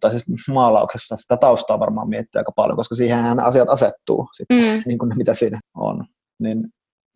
[0.00, 4.82] tai siis maalauksessa sitä taustaa varmaan miettiä aika paljon, koska siihen asiat asettuu, sitten, mm.
[4.86, 6.04] niin kuin mitä siinä on.
[6.38, 6.64] Niin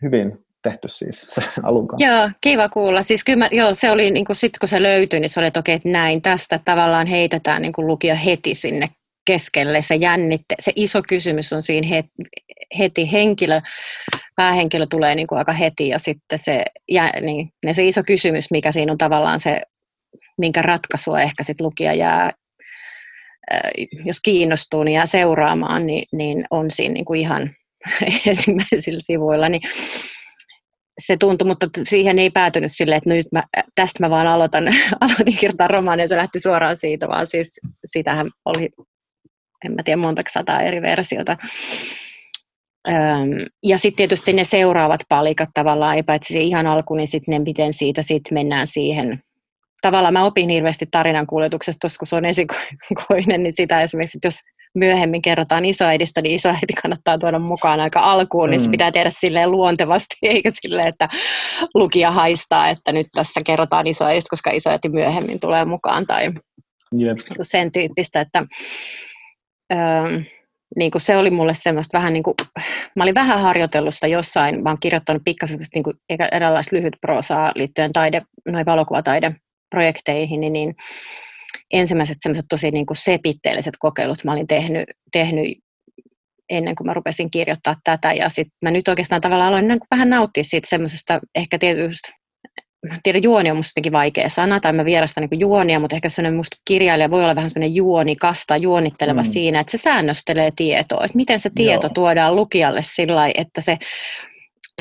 [0.02, 2.08] hyvin tehty siis se alun kanssa.
[2.08, 3.02] Joo, kiva kuulla.
[3.02, 5.46] Siis kyllä mä, joo, se oli, niin kuin, sit kun se löytyi, niin se oli,
[5.46, 8.88] että okei, että näin tästä tavallaan heitetään niin kuin lukija heti sinne
[9.26, 9.82] keskelle.
[9.82, 12.10] Se jännitte, se iso kysymys on siinä heti,
[12.78, 13.60] heti henkilö,
[14.36, 18.50] päähenkilö tulee niin kuin aika heti ja sitten se, ja, niin, ja se iso kysymys,
[18.50, 19.62] mikä siinä on tavallaan se,
[20.38, 22.32] minkä ratkaisua ehkä sitten lukija jää,
[24.04, 27.50] jos kiinnostuu, niin jää seuraamaan, niin, niin on siinä niin kuin ihan
[28.26, 29.62] ensimmäisillä sivuilla, niin
[30.98, 33.42] se tuntui, mutta siihen ei päätynyt silleen, että no nyt mä,
[33.74, 34.64] tästä mä vaan aloitan,
[35.00, 38.70] aloitin kirjoittaa romaania ja se lähti suoraan siitä, vaan siis sitähän oli,
[39.64, 41.36] en mä tiedä monta sataa eri versiota.
[43.62, 47.72] Ja sitten tietysti ne seuraavat palikat tavallaan, ei paitsi ihan alku, niin sitten ne miten
[47.72, 49.22] siitä sitten mennään siihen.
[49.82, 54.38] Tavallaan mä opin hirveästi tarinan kuljetuksesta, koska se on esikoinen, niin sitä esimerkiksi, jos
[54.74, 58.70] myöhemmin kerrotaan isoäidistä, niin isoäiti kannattaa tuoda mukaan aika alkuun, niin se mm.
[58.70, 61.08] pitää tehdä silleen luontevasti, eikä silleen, että
[61.74, 66.32] lukija haistaa, että nyt tässä kerrotaan isoäidistä, koska isoäiti myöhemmin tulee mukaan tai
[67.00, 67.18] yep.
[67.42, 68.44] sen tyyppistä, että
[69.72, 69.78] öö,
[70.76, 72.34] niin kuin se oli mulle semmoista vähän niin kuin,
[72.96, 75.96] mä olin vähän harjoitellut sitä jossain, mä oon kirjoittanut pikkasen niin kuin
[76.32, 80.74] eräänlaista lyhyt prosaa liittyen taide, noin valokuvataide-projekteihin, niin, niin
[81.72, 85.58] ensimmäiset semmoiset tosi niin kuin sepitteelliset kokeilut mä olin tehnyt, tehnyt
[86.50, 88.12] ennen kuin mä rupesin kirjoittaa tätä.
[88.12, 92.12] Ja sitten mä nyt oikeastaan tavallaan aloin niin vähän nauttia siitä semmoisesta ehkä tietysti
[92.88, 96.08] mä tiedän, juoni on musta jotenkin vaikea sana, tai mä vierastan niin juonia, mutta ehkä
[96.08, 99.28] sellainen musta kirjailija voi olla vähän sellainen juonikasta, juonitteleva mm.
[99.28, 101.94] siinä, että se säännöstelee tietoa, että miten se tieto Joo.
[101.94, 103.78] tuodaan lukijalle sillä että se,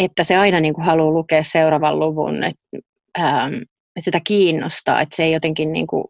[0.01, 2.87] että se aina niin kuin haluaa lukea seuraavan luvun, että,
[3.19, 6.03] ähm, että sitä kiinnostaa, että se ei jotenkin niin kuin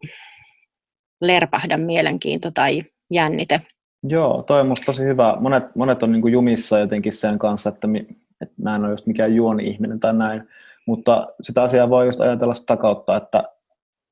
[1.22, 3.60] lerpahda mielenkiinto tai jännite.
[4.08, 5.36] Joo, toi on musta tosi hyvä.
[5.40, 8.06] Monet, monet on niin kuin jumissa jotenkin sen kanssa, että, mi,
[8.40, 10.48] että mä en ole just mikään juoni-ihminen tai näin,
[10.86, 13.44] mutta sitä asiaa voi just ajatella sitä kautta, että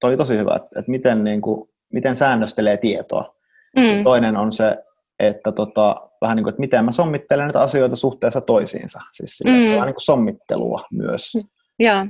[0.01, 3.35] toi tosi hyvä, että, että miten, niin kuin, miten säännöstelee tietoa.
[3.77, 4.05] Mm.
[4.05, 4.79] toinen on se,
[5.19, 9.01] että tota, vähän niin kuin, että miten mä sommittelen näitä asioita suhteessa toisiinsa.
[9.13, 9.67] Siis sillä, mm.
[9.67, 11.33] se on niin kuin sommittelua myös.
[11.79, 12.07] Joo.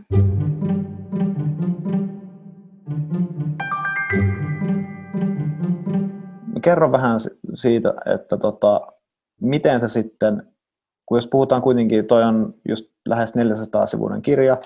[6.60, 7.20] Kerro vähän
[7.54, 8.80] siitä, että tota,
[9.40, 10.42] miten se sitten
[11.10, 14.56] kun jos puhutaan kuitenkin, toi on just lähes 400 sivuinen kirja,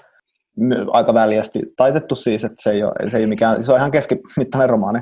[0.91, 3.91] aika väljästi taitettu siis, että se ei ole, se ei ole mikään, se on ihan
[3.91, 5.01] keskimittainen romaani.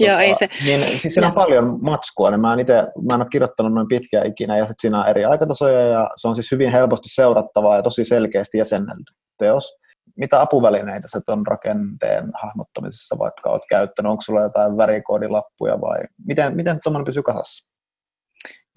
[0.00, 0.48] Joo, tota, ei se.
[0.64, 2.74] Niin, siis siinä on paljon matskua, niin mä en, ite,
[3.08, 6.28] mä en ole kirjoittanut noin pitkään ikinä, ja sitten siinä on eri aikatasoja, ja se
[6.28, 9.74] on siis hyvin helposti seurattavaa ja tosi selkeästi jäsennelty teos.
[10.16, 14.10] Mitä apuvälineitä sä tuon rakenteen hahmottamisessa vaikka oot käyttänyt?
[14.10, 17.68] Onko sulla jotain värikoodilappuja vai miten, miten tuommoinen pysyy kasassa?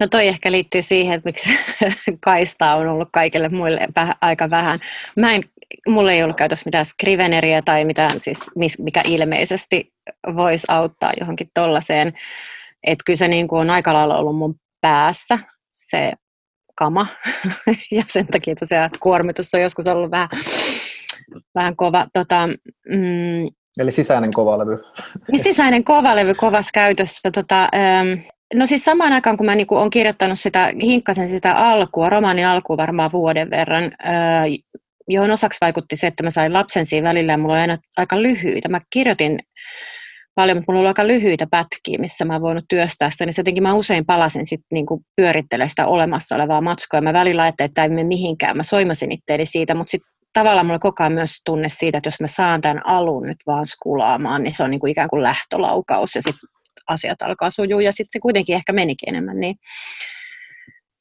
[0.00, 1.50] No toi ehkä liittyy siihen, että miksi
[2.24, 3.88] kaistaa on ollut kaikille muille
[4.20, 4.78] aika vähän.
[5.16, 5.42] Mä en,
[5.88, 9.92] mulla ei ollut käytössä mitään skriveneriä tai mitään, siis, mikä ilmeisesti
[10.36, 12.12] voisi auttaa johonkin tollaiseen.
[12.86, 15.38] Että kyllä se niin kuin on aika lailla ollut mun päässä
[15.72, 16.12] se
[16.74, 17.06] kama.
[17.96, 20.28] ja sen takia tosiaan kuormitus on joskus ollut vähän,
[21.54, 22.06] vähän kova.
[22.12, 22.46] Tota,
[22.88, 24.78] mm, Eli sisäinen kovalevy.
[25.32, 27.30] Niin sisäinen kovalevy kovassa käytössä.
[27.30, 28.20] Tota, ähm,
[28.54, 32.76] No siis samaan aikaan, kun mä niin olen kirjoittanut sitä, hinkkasen sitä alkua, romaanin alkua
[32.76, 34.58] varmaan vuoden verran, öö,
[35.08, 38.22] johon osaksi vaikutti se, että mä sain lapsen siinä välillä ja mulla oli aina aika
[38.22, 38.68] lyhyitä.
[38.68, 39.38] Mä kirjoitin
[40.34, 43.62] paljon, mutta mulla oli aika lyhyitä pätkiä, missä mä oon voinut työstää sitä, niin jotenkin
[43.62, 44.86] mä usein palasin sitten niin
[45.16, 47.00] pyörittelemään sitä olemassa olevaa matskoa.
[47.00, 50.78] Mä välillä ajattelin, että ei mene mihinkään, mä soimasin itteeni siitä, mutta sitten tavallaan mulla
[50.78, 54.54] koko ajan myös tunne siitä, että jos mä saan tämän alun nyt vaan skulaamaan, niin
[54.54, 56.48] se on niin kuin ikään kuin lähtölaukaus ja sitten
[56.88, 59.56] asiat alkaa sujua ja sitten se kuitenkin ehkä menikin enemmän niin.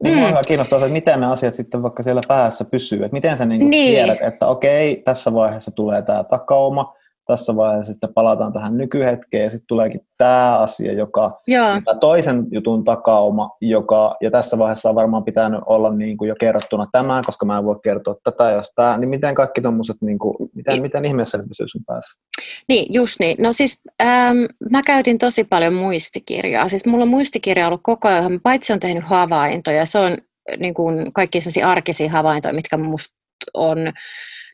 [0.04, 0.22] Niin mm.
[0.22, 3.70] Mua kiinnostaa, että miten ne asiat sitten vaikka siellä päässä pysyy, että miten sä niin
[3.70, 3.94] niin.
[3.94, 6.94] tiedät, että okei, tässä vaiheessa tulee tämä takauma,
[7.28, 11.42] tässä vaiheessa sitten palataan tähän nykyhetkeen ja sitten tuleekin tämä asia, joka
[11.86, 16.36] tämä toisen jutun takauma, joka, ja tässä vaiheessa on varmaan pitänyt olla niin kuin jo
[16.40, 20.20] kerrottuna tämä, koska mä en voi kertoa tätä, jos tämä, niin miten kaikki tuommoiset, niin
[20.20, 20.82] kuin, miten, niin.
[20.82, 22.22] miten ihmeessä ne pysyy sun päässä?
[22.70, 23.38] Niin, just niin.
[23.40, 24.38] No siis ähm,
[24.72, 26.70] mä käytin tosi paljon muistikirjaa.
[26.70, 30.18] Siis mulla on muistikirja ollut koko ajan, paitsi on tehnyt havaintoja, se on
[30.60, 33.16] niin kuin kaikki sellaisia arkisia havaintoja, mitkä musta
[33.54, 33.78] on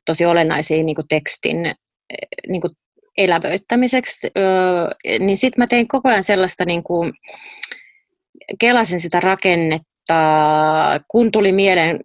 [0.06, 1.76] tosi olennaisia niin kuin tekstin
[2.48, 2.74] niin kuin
[3.18, 4.28] elävöittämiseksi,
[5.20, 7.14] niin sitten mä tein koko ajan sellaista, niin kuin,
[8.60, 10.16] kelasin sitä rakennetta,
[11.08, 12.00] kun tuli mieleen,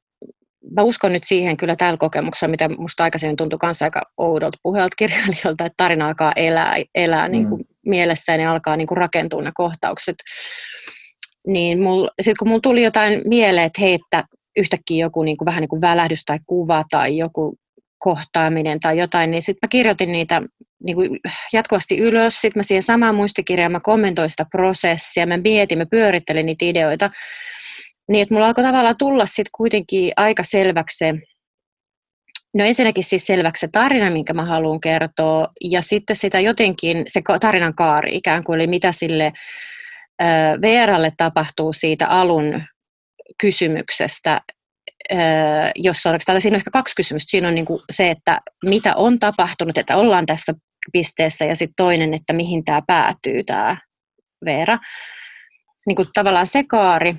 [0.77, 4.95] mä uskon nyt siihen kyllä tällä kokemuksella, mitä musta aikaisemmin tuntui kanssa aika oudolta puheelta
[4.99, 7.67] kirjailijalta, että tarina alkaa elää, elää niin kuin mm.
[7.87, 10.17] mielessäni ja alkaa niin kuin rakentua ne kohtaukset.
[11.47, 11.79] Niin
[12.21, 14.25] sitten kun mulla tuli jotain mieleen, että hei, että
[14.57, 17.57] yhtäkkiä joku niin kuin, vähän niin kuin välähdys tai kuva tai joku
[17.99, 20.43] kohtaaminen tai jotain, niin sitten mä kirjoitin niitä
[20.85, 21.21] niin kuin
[21.53, 22.41] jatkuvasti ylös.
[22.41, 27.11] Sitten mä siihen samaan muistikirjaan mä kommentoin sitä prosessia, mä mietin, mä pyörittelin niitä ideoita.
[28.09, 31.15] Niin, että mulla alkoi tavallaan tulla sitten kuitenkin aika selväksi se,
[32.55, 37.21] no ensinnäkin siis selväksi se tarina, minkä mä haluan kertoa, ja sitten sitä jotenkin, se
[37.41, 39.33] tarinan kaari ikään kuin, eli mitä sille
[40.61, 42.63] VRlle tapahtuu siitä alun
[43.41, 44.41] kysymyksestä,
[45.75, 47.31] jossa on, siinä on ehkä kaksi kysymystä.
[47.31, 50.55] Siinä on niin kuin se, että mitä on tapahtunut, että ollaan tässä
[50.93, 53.77] pisteessä, ja sitten toinen, että mihin tämä päätyy, tämä
[54.45, 54.79] Veera.
[55.87, 57.13] Niin kuin tavallaan se kaari.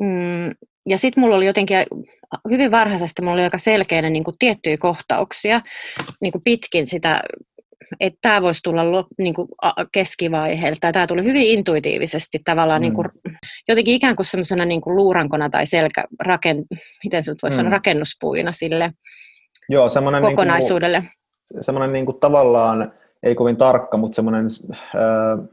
[0.00, 0.50] Mm,
[0.88, 1.76] ja sitten mulla oli jotenkin
[2.50, 5.60] hyvin varhaisesti mulla oli aika selkeänä niin kuin tiettyjä kohtauksia
[6.20, 7.22] niin kuin pitkin sitä
[8.00, 8.82] että tämä voisi tulla
[9.18, 9.48] niin kuin
[9.92, 12.82] keskivaiheelta, tai tämä tuli hyvin intuitiivisesti tavallaan mm.
[12.82, 13.08] niin kuin,
[13.68, 16.64] jotenkin ikään kuin semmoisena niin kuin luurankona tai selkä, raken,
[17.04, 17.50] miten se mm.
[17.50, 18.92] sanoa, rakennuspuina sille
[19.68, 19.88] Joo,
[20.20, 21.00] kokonaisuudelle.
[21.00, 21.10] Niin
[21.52, 25.48] kuin, semmoinen niin kuin tavallaan, ei kovin tarkka, mutta semmoinen äh,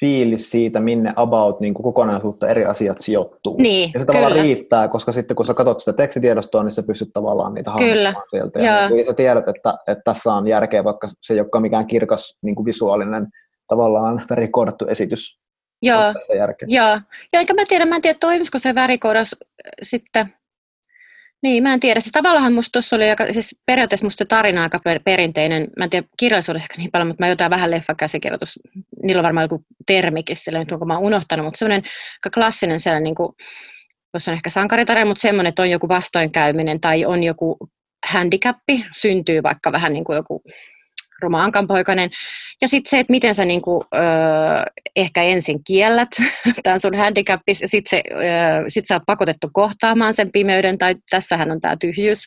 [0.00, 3.56] fiilis siitä, minne about niin kuin kokonaisuutta eri asiat sijoittuu.
[3.56, 4.42] Niin, ja se tavallaan kyllä.
[4.42, 8.60] riittää, koska sitten kun sä katsot sitä tekstitiedostoa, niin sä pystyt tavallaan niitä hahmottamaan sieltä.
[8.60, 11.86] Ja, niin, ja sä tiedät, että, että tässä on järkeä, vaikka se ei olekaan mikään
[11.86, 13.26] kirkas niin kuin visuaalinen
[13.66, 15.40] tavallaan värikoodattu esitys.
[15.82, 16.02] Joo,
[16.66, 17.00] joo.
[17.32, 19.36] Ja eikä mä tiedä, mä en tiedä, toimisiko se värikoodas
[19.82, 20.34] sitten
[21.42, 22.00] niin, mä en tiedä.
[22.00, 25.68] Siis tavallaan musta tuossa oli aika, siis periaatteessa musta tarina aika per, perinteinen.
[25.76, 28.58] Mä en tiedä kirjallisuuden ehkä niin paljon, mutta mä jotain vähän leffakäsikirjoitus.
[29.02, 31.82] Niillä on varmaan joku termikin sillä nyt, onko mä unohtanut, mutta semmoinen
[32.16, 33.28] aika klassinen sellainen, niin kuin,
[34.28, 37.56] on ehkä sankaritarina, mutta semmoinen, että on joku vastoinkäyminen tai on joku
[38.06, 40.42] handicappi, syntyy vaikka vähän niin kuin joku
[41.22, 42.10] romaankanpoikainen.
[42.62, 43.98] Ja sitten se, että miten sä niinku, ö,
[44.96, 46.08] ehkä ensin kiellät
[46.62, 48.00] tämän sun handicappis, ja sitten
[48.68, 52.24] sit sä oot pakotettu kohtaamaan sen pimeyden, tai tässähän on tämä tyhjyys,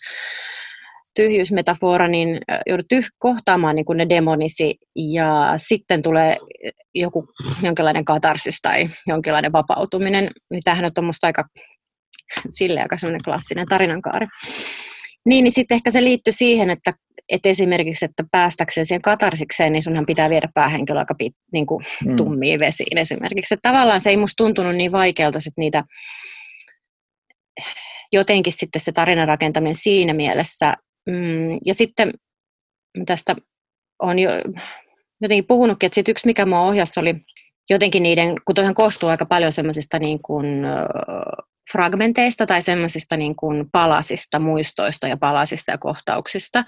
[1.16, 6.36] tyhjyysmetafora, niin joudut tyh- kohtaamaan niin ne demonisi, ja sitten tulee
[6.96, 7.28] joku
[7.64, 10.30] jonkinlainen katarsis tai jonkinlainen vapautuminen.
[10.52, 11.44] Niin tämähän on musta aika
[12.50, 14.28] sille aika klassinen tarinankaari.
[15.26, 16.94] Niin, niin sitten ehkä se liittyy siihen, että,
[17.30, 21.86] että esimerkiksi, että päästäkseen siihen katarsikseen, niin sunhan pitää viedä päähenkilö aika pit, niin kuin
[22.06, 22.16] mm.
[22.16, 23.54] tummiin vesiin esimerkiksi.
[23.54, 25.84] Että tavallaan se ei musta tuntunut niin vaikealta sit niitä,
[28.12, 30.74] jotenkin sitten se tarinan rakentaminen siinä mielessä.
[31.10, 32.14] Mm, ja sitten
[33.06, 33.36] tästä
[34.02, 34.32] on jo
[35.22, 37.16] jotenkin puhunutkin, että sit yksi mikä mua ohjassa oli
[37.70, 40.46] jotenkin niiden, kun toihan koostuu aika paljon semmoisista niin kuin,
[41.72, 46.66] fragmenteista tai semmoisista niin kuin palasista, muistoista ja palasista ja kohtauksista.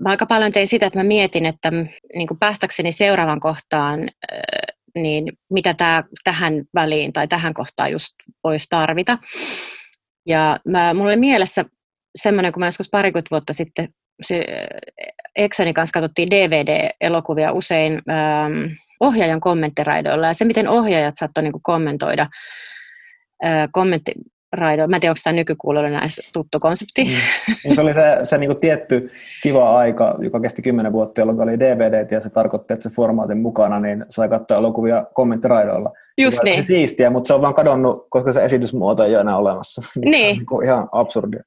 [0.00, 1.70] Mä aika paljon tein sitä, että mä mietin, että
[2.14, 4.08] niin kuin päästäkseni seuraavan kohtaan,
[4.94, 9.18] niin mitä tää, tähän väliin tai tähän kohtaan just voisi tarvita.
[10.26, 11.64] Ja mä, mulla oli mielessä
[12.22, 13.88] semmoinen, kun mä joskus parikymmentä vuotta sitten
[14.22, 14.44] se,
[15.36, 22.26] Ekseni kanssa katsottiin DVD-elokuvia usein ähm, ohjaajan kommenttiraidoilla, ja se, miten ohjaajat saattoi niin kommentoida
[23.72, 24.86] kommenttiraido.
[24.86, 27.04] Mä en tiedä, onko tämä nykykuulijoille näissä tuttu konsepti.
[27.04, 27.74] Mm.
[27.74, 29.10] Se oli se, se niin tietty
[29.42, 33.38] kiva aika, joka kesti kymmenen vuotta, jolloin oli DVD, ja se tarkoitti, että se formaatin
[33.38, 35.92] mukana, niin sai katsoa elokuvia kommenttiraidoilla.
[36.18, 36.62] Just niin.
[36.62, 39.82] Se siistiä, mutta se on vaan kadonnut, koska se esitysmuoto ei ole enää olemassa.
[40.04, 40.36] Niin.
[40.36, 41.42] Se on niin ihan absurdia.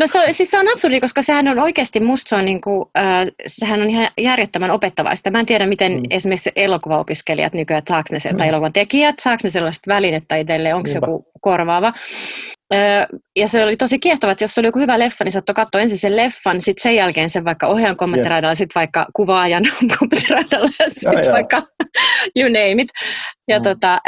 [0.00, 2.60] No se, on, siis se on absurdi, koska sehän on oikeasti, musta se on, niin
[2.60, 5.30] kuin, äh, sehän on ihan järjettömän opettavaista.
[5.30, 6.02] Mä en tiedä, miten mm.
[6.10, 8.38] esimerkiksi elokuvaopiskelijat nykyään, saako ne sen, mm.
[8.38, 11.92] tai elokuvan tekijät, saako ne sellaista välinettä itselleen, onko se joku korvaava.
[13.36, 15.98] Ja se oli tosi kiehtova, että jos oli joku hyvä leffa, niin saattoi katsoa ensin
[15.98, 19.62] sen leffan, sitten sen jälkeen sen vaikka ohjaajan kommenttiraidalla, sitten vaikka kuvaajan
[19.98, 21.62] kommenttiraidalla, sitten vaikka
[22.38, 22.88] you name it.
[23.48, 23.62] Ja mm.
[23.62, 23.98] tota,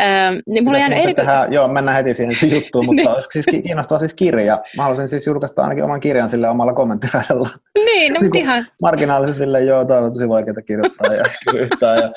[0.46, 1.14] niin mulla jäänyt eri...
[1.14, 3.08] Tehdä, joo, mennään heti siihen juttuun, mutta niin.
[3.08, 4.60] olisi siis kiinnostava siis kirja.
[4.76, 7.48] Mä haluaisin siis julkaista ainakin oman kirjan sille omalla kommenttiraidalla.
[7.84, 8.66] Niin, no niin ihan.
[8.82, 11.98] Marginaalisesti sille, joo, tämä on tosi vaikeaa kirjoittaa ja yhtään.
[11.98, 12.10] Ja,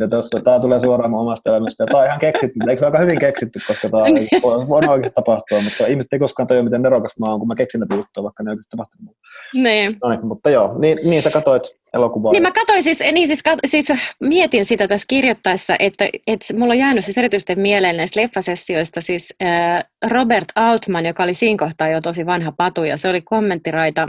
[0.00, 1.82] ja tossa, tämä tulee suoraan omasta elämästä.
[1.82, 4.02] Ja tämä on ihan keksitty, eikö se aika hyvin keksitty, koska tämä
[4.42, 7.54] on, on oikeasti tapahtua, mutta ihmiset ei koskaan tajua, miten nerokas mä oon, kun mä
[7.54, 9.16] keksin näitä juttuja, vaikka ne oikeasti tapahtunut.
[9.54, 9.96] Niin.
[10.02, 11.62] No niin, mutta joo, niin, niin sä katsoit
[11.94, 12.32] elokuvaa.
[12.32, 13.88] Niin mä katsoin siis, niin siis, kat, siis
[14.20, 19.34] mietin sitä tässä kirjoittaessa, että, että mulla on jäänyt siis erityisesti mieleen näistä leffasessioista siis
[19.42, 24.08] äh, Robert Altman, joka oli siinä kohtaa jo tosi vanha patu, ja se oli kommenttiraita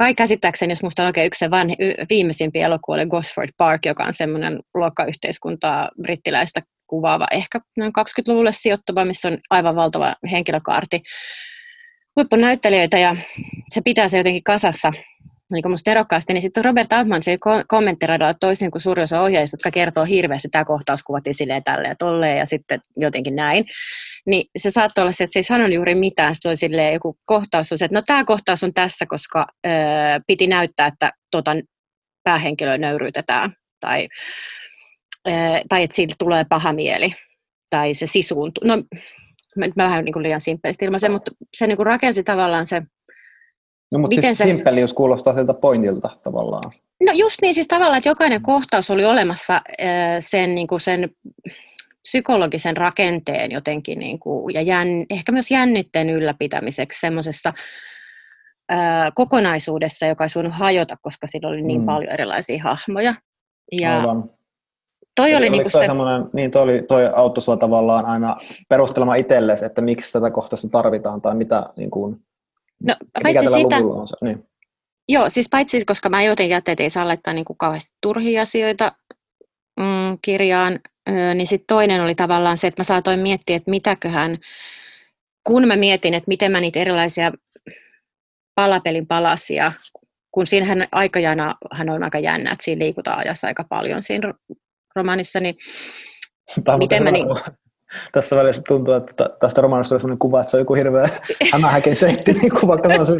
[0.00, 1.76] kai käsittääkseni, jos musta on oikein yksi se vanhe,
[2.10, 9.04] viimeisimpi elokuva oli Gosford Park, joka on semmoinen luokkayhteiskuntaa brittiläistä kuvaava, ehkä noin 20-luvulle sijoittuva,
[9.04, 11.02] missä on aivan valtava henkilökaarti
[12.16, 13.16] huippunäyttelijöitä ja
[13.70, 14.92] se pitää se jotenkin kasassa
[15.52, 19.54] niin kuin musta erokkaasti, niin sitten Robert Altman se kommenttiradalla toisin kuin suuri osa ohjaajista,
[19.54, 23.64] jotka kertoo hirveästi, tämä kohtaus kuvattiin silleen tälleen ja tolleen ja sitten jotenkin näin.
[24.26, 27.16] Niin se saattoi olla se, että se ei sanonut juuri mitään, se oli silleen joku
[27.24, 29.70] kohtaus, on se, että no tämä kohtaus on tässä, koska ö,
[30.26, 31.56] piti näyttää, että tota,
[32.24, 34.08] päähenkilöä nöyryytetään tai
[35.68, 37.14] tai että siitä tulee paha mieli,
[37.70, 38.64] tai se sisuuntuu.
[38.66, 38.76] No,
[39.56, 42.82] mä, mä vähän niin kuin liian simppelisti ilmaisen, mutta se niin kuin rakensi tavallaan se...
[43.92, 44.44] No, mutta siis se...
[44.44, 46.72] simppelius kuulostaa siltä pointilta tavallaan.
[47.06, 49.62] No just niin, siis tavallaan, että jokainen kohtaus oli olemassa
[50.20, 51.10] sen, niin kuin sen
[52.02, 57.52] psykologisen rakenteen jotenkin, niin kuin, ja jänn, ehkä myös jännitteen ylläpitämiseksi semmoisessa
[59.14, 61.86] kokonaisuudessa, joka ei suunut hajota, koska sillä oli niin mm.
[61.86, 63.14] paljon erilaisia hahmoja.
[63.72, 64.30] Ja, Aivan
[65.16, 65.78] toi oli niinku se...
[66.32, 68.36] Niin, toi, oli, toi auttoi sua tavallaan aina
[68.68, 72.16] perustelemaan itsellesi, että miksi tätä kohtausta tarvitaan tai mitä, niin kuin,
[72.86, 74.16] no, mikä tällä sitä, on se.
[74.22, 74.46] Niin.
[75.08, 78.42] Joo, siis paitsi, koska mä jotenkin ajattelin, että ei saa laittaa niin kuin kauheasti turhia
[78.42, 78.92] asioita
[79.80, 80.80] mm, kirjaan,
[81.34, 84.38] niin sitten toinen oli tavallaan se, että mä saatoin miettiä, että mitäköhän,
[85.44, 87.32] kun mä mietin, että miten mä niitä erilaisia
[88.54, 89.72] palapelin palasia,
[90.32, 94.34] kun siinähän aikajana hän on aika jännä, että siinä liikutaan ajassa aika paljon siinä
[94.96, 95.54] romaanissa, niin
[96.78, 97.26] miten mä niin...
[98.12, 101.08] Tässä välissä tuntuu, että tästä romaanista on sellainen kuva, että se on joku hirveä
[101.52, 103.18] hämähäkin seitti, niin kuin vaikka se on siis,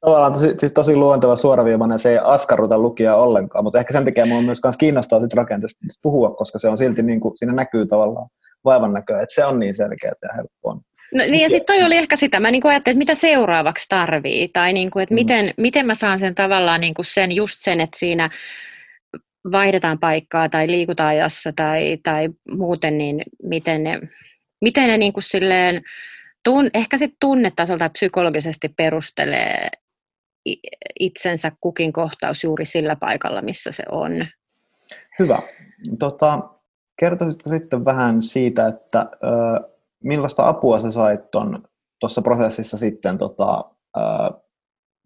[0.00, 4.26] tavallaan tosi, siis tosi luonteva suoraviivainen, se ei askarruta lukijaa ollenkaan, mutta ehkä sen takia
[4.26, 8.28] minua myös kiinnostaa rakenteesta puhua, koska se on silti niin kuin, siinä näkyy tavallaan
[8.64, 10.74] vaivan näköä, että se on niin selkeä ja helppoa.
[11.14, 14.48] No, niin ja sitten toi oli ehkä sitä, mä niin ajattelin, että mitä seuraavaksi tarvii,
[14.48, 15.16] tai niin kuin, että mm.
[15.16, 18.30] miten, miten mä saan sen tavallaan niin kuin sen, just sen, että siinä
[19.52, 24.00] vaihdetaan paikkaa tai liikutaan ajassa tai, tai muuten, niin miten ne,
[24.60, 25.82] miten ne niin kuin silleen,
[26.44, 29.68] tun, ehkä sitten tunnetasolta psykologisesti perustelee
[31.00, 34.26] itsensä kukin kohtaus juuri sillä paikalla, missä se on.
[35.18, 35.42] Hyvä.
[35.98, 36.48] Tota,
[36.98, 39.26] kertoisitko sitten vähän siitä, että ö,
[40.04, 41.20] millaista apua sä sait
[42.00, 43.64] tuossa prosessissa sitten tota,
[43.96, 44.00] ö,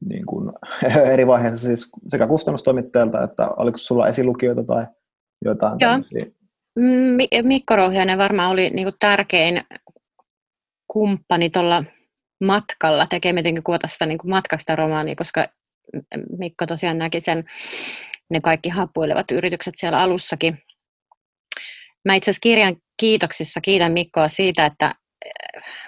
[0.09, 0.53] niin kuin,
[1.13, 4.87] eri vaiheissa siis sekä kustannustoimittajalta, että oliko sulla esilukijoita tai
[5.45, 5.93] jotain Joo.
[7.43, 9.65] Mikko Rohjanen varmaan oli niin kuin tärkein
[10.89, 11.85] kumppani tuolla
[12.45, 15.49] matkalla, tekee mitenkin kuotasta niin matkasta romaania, koska
[16.39, 17.45] Mikko tosiaan näki sen,
[18.31, 20.59] ne kaikki happuilevat yritykset siellä alussakin.
[22.05, 24.95] Mä itse asiassa kirjan kiitoksissa kiitän Mikkoa siitä, että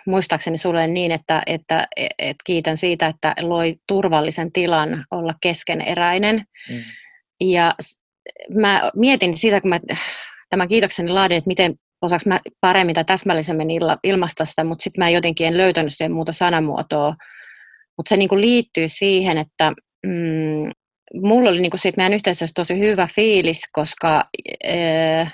[0.06, 6.44] muistaakseni sulle niin, että, että, että kiitän siitä, että loi turvallisen tilan olla keskeneräinen.
[6.70, 6.76] Mm.
[7.40, 7.74] Ja
[8.54, 9.80] mä mietin siitä, kun mä
[10.50, 13.68] tämän kiitokseni laadin, että miten osaanko mä paremmin tai täsmällisemmin
[14.04, 17.14] ilmaista sitä, mutta sitten mä jotenkin en löytänyt sen muuta sanamuotoa.
[17.96, 19.72] Mutta se niinku liittyy siihen, että
[20.06, 20.70] mm,
[21.14, 24.24] mulla oli niinku siitä meidän yhteisössä tosi hyvä fiilis, koska...
[24.64, 25.26] Ee,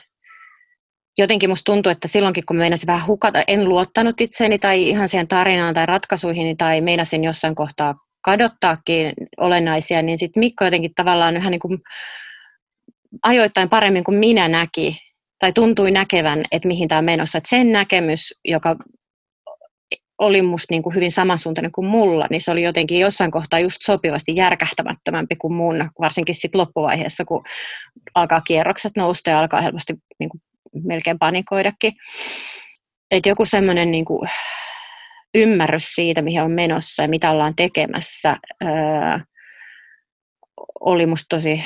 [1.18, 5.28] jotenkin musta tuntuu, että silloinkin kun meinasin vähän hukata, en luottanut itseeni tai ihan siihen
[5.28, 7.94] tarinaan tai ratkaisuihin tai meinasin jossain kohtaa
[8.24, 11.78] kadottaakin olennaisia, niin sitten Mikko jotenkin tavallaan vähän niin kuin
[13.22, 14.98] ajoittain paremmin kuin minä näki
[15.38, 17.38] tai tuntui näkevän, että mihin tämä on menossa.
[17.38, 18.76] Että sen näkemys, joka
[20.18, 23.76] oli musta niin kuin hyvin samansuuntainen kuin mulla, niin se oli jotenkin jossain kohtaa just
[23.82, 27.42] sopivasti järkähtämättömämpi kuin mun, varsinkin sitten loppuvaiheessa, kun
[28.14, 30.40] alkaa kierrokset nousta ja alkaa helposti niin kuin
[30.84, 31.92] melkein panikoidakin.
[33.10, 34.28] Että joku semmoinen niin kuin,
[35.34, 39.18] ymmärrys siitä, mihin on menossa ja mitä ollaan tekemässä, öö,
[40.80, 41.64] oli musta tosi,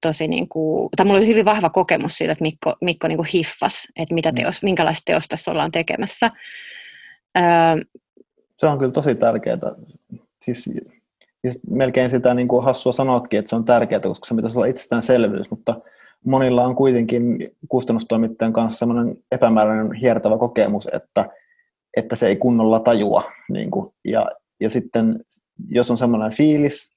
[0.00, 3.28] tosi niin kuin, tai mulla oli hyvin vahva kokemus siitä, että Mikko, Mikko niin kuin
[3.34, 4.34] hiffas, että mitä mm.
[4.34, 6.30] teos, minkälaista teosta tässä ollaan tekemässä.
[7.38, 7.44] Öö,
[8.58, 9.58] se on kyllä tosi tärkeää.
[10.42, 10.70] Siis,
[11.44, 14.66] siis melkein sitä niin kuin hassua sanoakin, että se on tärkeää, koska se pitäisi olla
[14.66, 15.80] itsestäänselvyys, mutta
[16.24, 21.30] monilla on kuitenkin kustannustoimittajan kanssa sellainen epämääräinen hiertävä kokemus, että,
[21.96, 23.22] että se ei kunnolla tajua.
[23.48, 24.26] Niin kuin, ja,
[24.60, 25.16] ja sitten
[25.68, 26.92] jos on sellainen fiilis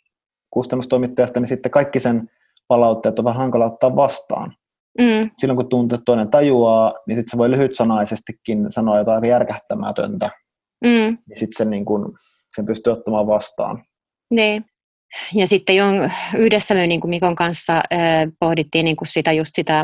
[0.50, 2.30] kustannustoimittajasta, niin sitten kaikki sen
[2.68, 4.56] palautteet on vähän hankala ottaa vastaan.
[5.00, 5.32] Mm.
[5.38, 10.30] Silloin kun tuntuu, että toinen tajuaa, niin sitten se voi lyhytsanaisestikin sanoa jotain järkähtämätöntä.
[10.86, 11.18] Mm.
[11.28, 12.14] Niin sitten sen, niin kun,
[12.56, 13.84] sen pystyy ottamaan vastaan.
[14.32, 14.66] Niin.
[15.34, 15.86] Ja sitten jo
[16.38, 17.82] yhdessä me niin kuin Mikon kanssa
[18.40, 19.84] pohdittiin niin kuin sitä just sitä,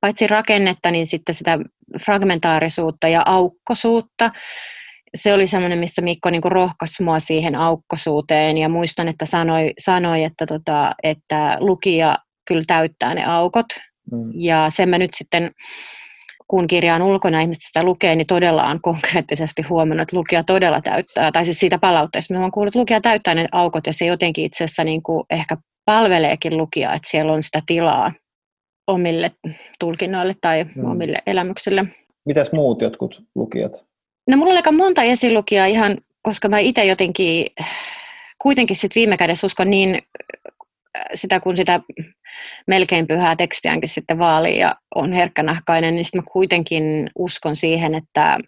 [0.00, 1.58] paitsi rakennetta, niin sitten sitä
[2.04, 4.30] fragmentaarisuutta ja aukkosuutta.
[5.14, 10.24] Se oli semmoinen, missä Mikko niin rohkaisi mua siihen aukkosuuteen ja muistan, että sanoi, sanoi
[10.24, 13.66] että, tota, että lukija kyllä täyttää ne aukot.
[14.12, 14.30] Mm.
[14.34, 15.50] Ja sen mä nyt sitten
[16.48, 20.80] kun kirja on ulkona ihmiset sitä lukee, niin todella on konkreettisesti huomannut, että lukija todella
[20.80, 24.06] täyttää, tai siis siitä palautteesta, mä oon kuullut, että lukija täyttää ne aukot, ja se
[24.06, 28.12] jotenkin itse asiassa niin kuin ehkä palveleekin lukijaa, että siellä on sitä tilaa
[28.86, 29.32] omille
[29.78, 30.90] tulkinnoille tai hmm.
[30.90, 31.84] omille elämyksille.
[32.26, 33.84] Mitäs muut jotkut lukijat?
[34.30, 37.46] No mulla oli aika monta esilukijaa ihan, koska mä itse jotenkin
[38.42, 40.02] kuitenkin sit viime kädessä uskon niin
[41.14, 41.80] sitä kun sitä
[42.66, 48.38] melkein pyhää tekstiäänkin sitten vaalii ja on herkkänahkainen, niin sitten mä kuitenkin uskon siihen, että,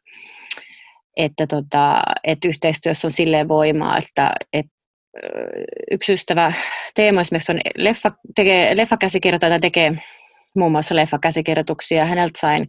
[1.16, 4.72] että, tota, että yhteistyössä on silleen voimaa, että, että
[5.90, 6.52] yksi ystävä
[6.94, 9.92] Teemo esimerkiksi on leffa, tekee, leffakäsikirjoitaja tekee
[10.56, 12.04] muun muassa leffakäsikirjoituksia.
[12.04, 12.66] Häneltä sain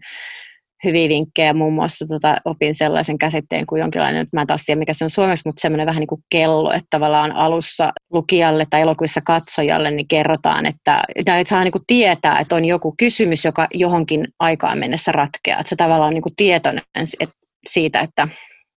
[0.84, 1.54] hyviä vinkkejä.
[1.54, 5.10] Muun muassa tota, opin sellaisen käsitteen kuin jonkinlainen, mä en taas tiedä mikä se on
[5.10, 10.08] suomeksi, mutta semmoinen vähän niin kuin kello, että tavallaan alussa lukijalle tai elokuvissa katsojalle niin
[10.08, 15.12] kerrotaan, että, että saa niin kuin tietää, että on joku kysymys, joka johonkin aikaan mennessä
[15.12, 15.60] ratkeaa.
[15.60, 16.84] Että se tavallaan on niin kuin tietoinen
[17.20, 17.36] että
[17.70, 18.28] siitä, että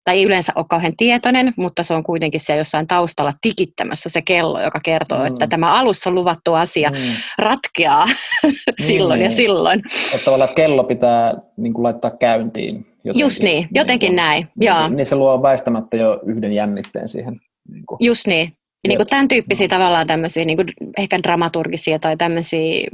[0.04, 4.22] tai ei yleensä ole kauhean tietoinen, mutta se on kuitenkin siellä jossain taustalla tikittämässä se
[4.22, 5.26] kello, joka kertoo, mm.
[5.26, 6.96] että tämä alussa luvattu asia mm.
[7.38, 8.08] ratkeaa
[8.86, 9.82] silloin niin, ja silloin.
[10.14, 12.86] Että tavallaan kello pitää niin kuin laittaa käyntiin.
[13.04, 14.48] Jotenkin, Just niin, jotenkin niin näin.
[14.58, 14.88] Niin, joo.
[14.88, 17.40] niin se luo väistämättä jo yhden jännitteen siihen.
[17.72, 17.98] Niin kuin.
[18.00, 18.52] Just niin.
[18.88, 19.68] Niin kuin tämän tyyppisiä no.
[19.68, 22.88] tavallaan tämmöisiä niin kuin ehkä dramaturgisia tai tämmöisiä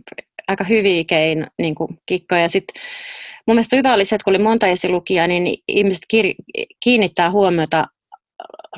[0.48, 2.48] aika hyviä kein niin kuin kikkoja.
[2.48, 2.82] Sitten
[3.47, 7.84] mun mielestä hyvä oli se, että kun oli monta esilukijaa, niin ihmiset kir- kiinnittää huomiota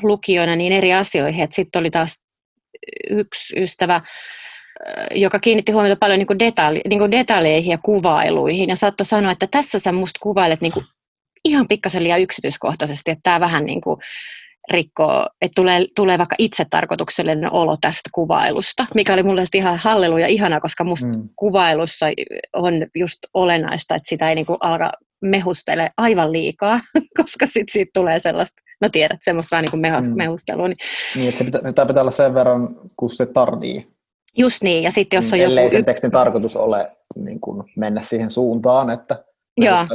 [0.01, 2.23] lukijoina niin eri asioihin, sitten oli taas
[3.09, 4.01] yksi ystävä,
[5.11, 8.69] joka kiinnitti huomiota paljon niin kuin detaili, niin kuin detaileihin ja kuvailuihin.
[8.69, 10.85] Ja saattoi sanoa, että tässä sä musta kuvailet niin kuin
[11.45, 13.99] ihan pikkasen liian yksityiskohtaisesti, että tämä vähän niin kuin
[14.71, 20.27] rikkoo, että tulee, tulee vaikka itsetarkoituksellinen olo tästä kuvailusta, mikä oli mulle ihan hallelu ja
[20.27, 21.29] ihana, koska musta mm.
[21.35, 22.05] kuvailussa
[22.53, 24.91] on just olennaista, että sitä ei niinku alka
[25.21, 26.79] mehustele aivan liikaa,
[27.17, 30.17] koska sit siitä tulee sellaista, no tiedät, semmoista vähän niin kuin mm.
[30.17, 30.67] mehustelua.
[30.67, 30.77] Niin,
[31.15, 33.87] niin että se pitää, sitä pitää olla sen verran, kun se tarvii.
[34.37, 35.69] Just niin, ja sitten jos on mm, joku...
[35.69, 39.23] sen tekstin tarkoitus ole niin kuin mennä siihen suuntaan, että
[39.57, 39.85] Joo.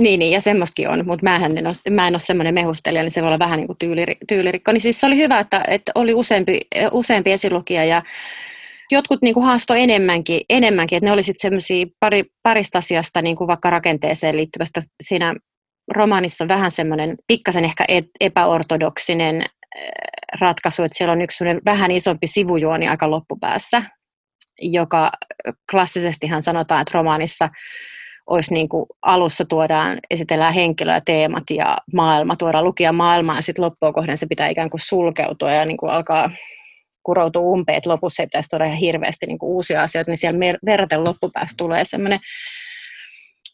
[0.00, 3.12] Niin, niin, ja semmoistakin on, mutta mä en ole, mä en ole semmoinen mehustelija, niin
[3.12, 4.72] se voi olla vähän niin kuin tyylir, tyylirikko.
[4.72, 6.60] Niin siis se oli hyvä, että, että oli useampi,
[6.92, 8.02] useampi esilukija ja
[8.90, 13.48] jotkut niin kuin haastoi enemmänkin, enemmänkin, että ne oli semmoisia pari, parista asiasta, niin kuin
[13.48, 14.82] vaikka rakenteeseen liittyvästä.
[15.02, 15.34] Siinä
[15.94, 17.84] romaanissa on vähän semmoinen pikkasen ehkä
[18.20, 19.48] epäortodoksinen äh,
[20.40, 23.82] ratkaisu, että siellä on yksi vähän isompi sivujuoni aika loppupäässä,
[24.60, 25.10] joka
[25.70, 27.48] klassisestihan sanotaan, että romaanissa
[28.26, 33.64] olisi niin kuin alussa tuodaan, esitellään henkilöä, teemat ja maailma, tuodaan lukia maailmaa ja sitten
[33.64, 36.30] loppua kohden se pitää ikään kuin sulkeutua ja niin kuin alkaa
[37.02, 40.38] kuroutua umpeen, että lopussa ei pitäisi tuoda ihan hirveästi niin kuin uusia asioita, niin siellä
[40.66, 42.20] verraten loppupäässä tulee semmoinen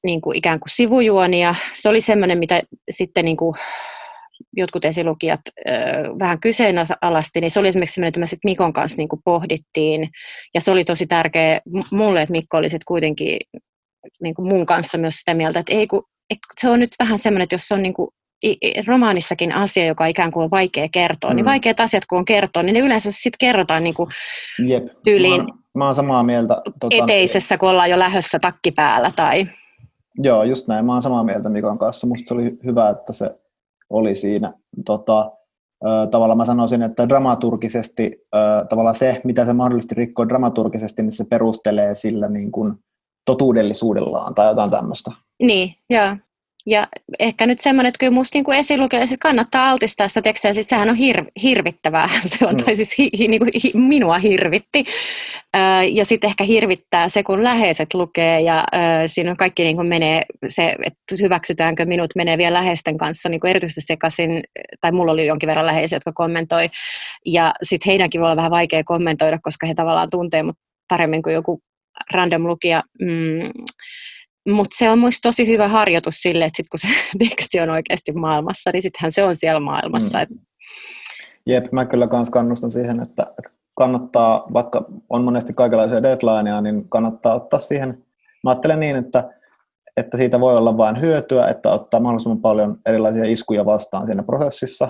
[0.05, 3.55] niin kuin ikään kuin sivujuoni ja se oli semmoinen, mitä sitten niin kuin
[4.57, 5.73] jotkut esilukijat ö,
[6.19, 10.09] vähän kyseenalaisti, niin se oli esimerkiksi semmoinen, että me sitten Mikon kanssa niin kuin pohdittiin,
[10.55, 11.61] ja se oli tosi tärkeä
[11.93, 13.39] mulle, että Mikko oli sitten kuitenkin
[14.23, 17.19] niin kuin mun kanssa myös sitä mieltä, että, ei, kun, että se on nyt vähän
[17.19, 18.11] semmoinen, että jos se on niin kuin
[18.87, 21.37] romaanissakin asia, joka ikään kuin on vaikea kertoa, niin mm.
[21.37, 24.09] niin vaikeat asiat kun on kertoa, niin ne yleensä sitten kerrotaan niin kuin
[24.67, 24.87] Jep.
[25.05, 26.63] tyyliin mä, mä oon samaa mieltä.
[26.81, 29.11] Tota, eteisessä, kun ollaan jo lähössä takki päällä.
[29.17, 29.47] Tai...
[30.19, 30.87] Joo, just näin.
[30.87, 32.07] Mä oon samaa mieltä Mikon kanssa.
[32.07, 33.31] Musta se oli hyvä, että se
[33.91, 34.53] oli siinä.
[34.85, 35.31] Tota,
[36.11, 38.13] tavallaan mä sanoisin, että dramaturgisesti,
[38.69, 42.75] tavallaan se, mitä se mahdollisesti rikkoo dramaturgisesti, niin se perustelee sillä niin kuin
[43.25, 45.11] totuudellisuudellaan tai jotain tämmöistä.
[45.43, 46.17] Niin, joo.
[46.67, 50.91] Ja ehkä nyt semmoinen, että kyllä musta niin esilukijalle kannattaa altistaa sitä tekstiä, siis sehän
[50.91, 52.65] on hir- hirvittävää, se on, mm.
[52.65, 54.85] tai siis hi, hi, niin kuin, hi, minua hirvitti.
[55.57, 59.77] Öö, ja sitten ehkä hirvittää se, kun läheiset lukee, ja öö, siinä on kaikki niin
[59.77, 64.43] kuin menee, se, että hyväksytäänkö minut, menee vielä läheisten kanssa niin kuin erityisesti sekaisin,
[64.81, 66.71] tai mulla oli jonkin verran läheisiä, jotka kommentoi,
[67.27, 70.57] ja sitten heidänkin voi olla vähän vaikea kommentoida, koska he tavallaan tuntee mut
[70.89, 71.61] paremmin kuin joku
[72.13, 72.83] random lukija.
[73.01, 73.65] Mm,
[74.49, 76.89] mutta se on muista tosi hyvä harjoitus sille, että sit kun se
[77.29, 80.19] teksti on oikeasti maailmassa, niin sittenhän se on siellä maailmassa.
[80.31, 80.39] Mm.
[81.47, 86.89] Jep, mä kyllä kans kannustan siihen, että, että kannattaa, vaikka on monesti kaikenlaisia deadlineja, niin
[86.89, 88.05] kannattaa ottaa siihen.
[88.45, 89.31] Mä ajattelen niin, että,
[89.97, 94.89] että siitä voi olla vain hyötyä, että ottaa mahdollisimman paljon erilaisia iskuja vastaan siinä prosessissa,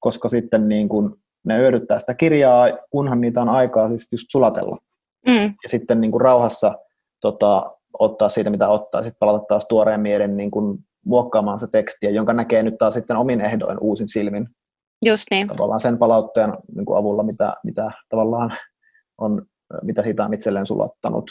[0.00, 4.78] koska sitten niin kun ne hyödyttää sitä kirjaa, kunhan niitä on aikaa siis just sulatella.
[5.26, 5.54] Mm.
[5.62, 6.78] Ja sitten niin kuin rauhassa
[7.20, 12.10] tota, ottaa siitä, mitä ottaa, sitten palata taas tuoreen mielen niin kuin muokkaamaan se tekstiä,
[12.10, 14.48] jonka näkee nyt taas sitten omin ehdoin uusin silmin.
[15.04, 15.48] Just niin.
[15.48, 18.52] Tavallaan sen palautteen niin kuin avulla, mitä, mitä tavallaan
[19.18, 19.42] on,
[19.82, 21.30] mitä siitä on itselleen sulattanut.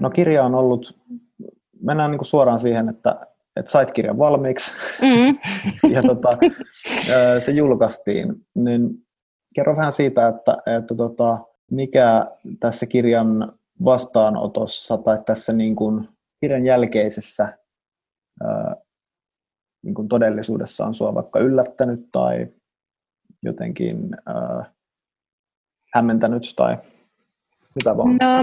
[0.00, 0.98] No kirja on ollut,
[1.80, 3.20] mennään niin kuin suoraan siihen, että,
[3.56, 5.38] että sait kirjan valmiiksi mm.
[5.94, 6.38] ja tota,
[7.38, 9.06] se julkaistiin, niin
[9.54, 11.38] kerro vähän siitä, että, että tota,
[11.70, 12.26] mikä
[12.60, 13.52] tässä kirjan
[13.84, 16.08] vastaanotossa tai tässä niin kuin
[16.40, 17.58] kirjan jälkeisessä
[18.44, 18.76] ää,
[19.82, 22.46] niin kuin todellisuudessa on sua vaikka yllättänyt tai
[23.42, 24.72] jotenkin ää,
[25.94, 26.76] hämmentänyt tai
[27.74, 28.16] mitä vaan?
[28.16, 28.42] No,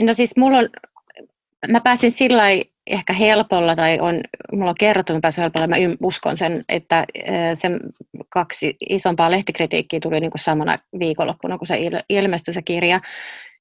[0.00, 0.68] no siis mulla on,
[1.70, 2.42] mä pääsin sillä
[2.86, 4.20] ehkä helpolla tai on,
[4.52, 7.06] mulla on kerrottu, että helpolla, mä uskon sen, että
[7.54, 7.80] sen
[8.28, 11.78] kaksi isompaa lehtikritiikkiä tuli niin kuin samana viikonloppuna, kun se
[12.08, 13.00] ilmestyi se kirja,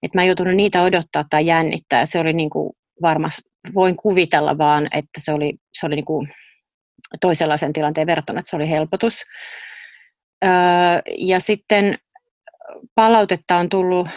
[0.04, 2.06] että mä en joutunut niitä odottaa tai jännittää.
[2.06, 3.42] Se oli niin kuin varmasti,
[3.74, 6.34] voin kuvitella vaan, että se oli, se oli niin kuin
[7.22, 9.24] toisenlaisen tilanteen verrattuna, että se oli helpotus.
[11.18, 11.98] ja sitten
[12.96, 14.08] palautetta on tullut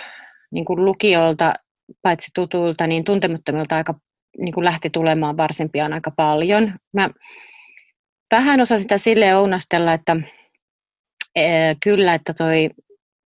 [0.52, 1.54] niin kuin lukijoilta,
[2.02, 3.94] paitsi tutulta, niin tuntemattomilta aika
[4.38, 6.72] niin kuin lähti tulemaan varsin pian aika paljon.
[6.92, 7.10] Mä
[8.30, 10.16] vähän osasin sitä sille ounastella, että
[11.36, 11.46] e,
[11.84, 12.70] kyllä, että toi,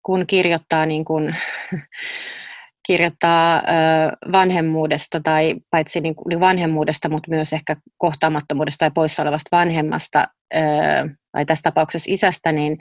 [0.03, 1.37] kun kirjoittaa, niin kuin,
[2.87, 3.63] kirjoittaa
[4.33, 10.29] vanhemmuudesta tai paitsi niin vanhemmuudesta, mutta myös ehkä kohtaamattomuudesta tai poissa olevasta vanhemmasta,
[11.33, 12.79] tai tässä tapauksessa isästä, niin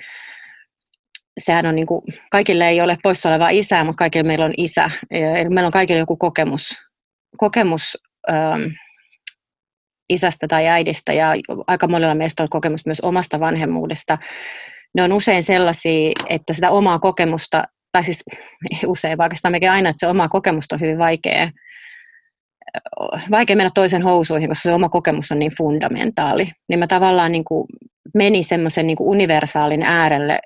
[1.38, 2.02] sehän on niin kuin,
[2.32, 4.90] kaikille ei ole poissa oleva isä, mutta kaikille meillä on isä.
[5.12, 6.84] Eli meillä on kaikille joku kokemus,
[7.38, 7.98] kokemus
[8.32, 8.62] ähm,
[10.10, 11.34] isästä tai äidistä ja
[11.68, 14.18] aika monella meistä on kokemus myös omasta vanhemmuudesta.
[14.96, 18.24] Ne on usein sellaisia, että sitä omaa kokemusta, tai siis
[18.86, 21.52] usein, vaikka mekin aina, että se oma kokemus on hyvin vaikea
[23.32, 26.52] vaikea mennä toisen housuihin, koska se oma kokemus on niin fundamentaali.
[26.70, 27.68] Niin mä tavallaan niin kuin
[28.14, 30.40] meni semmoisen niin universaalin äärelle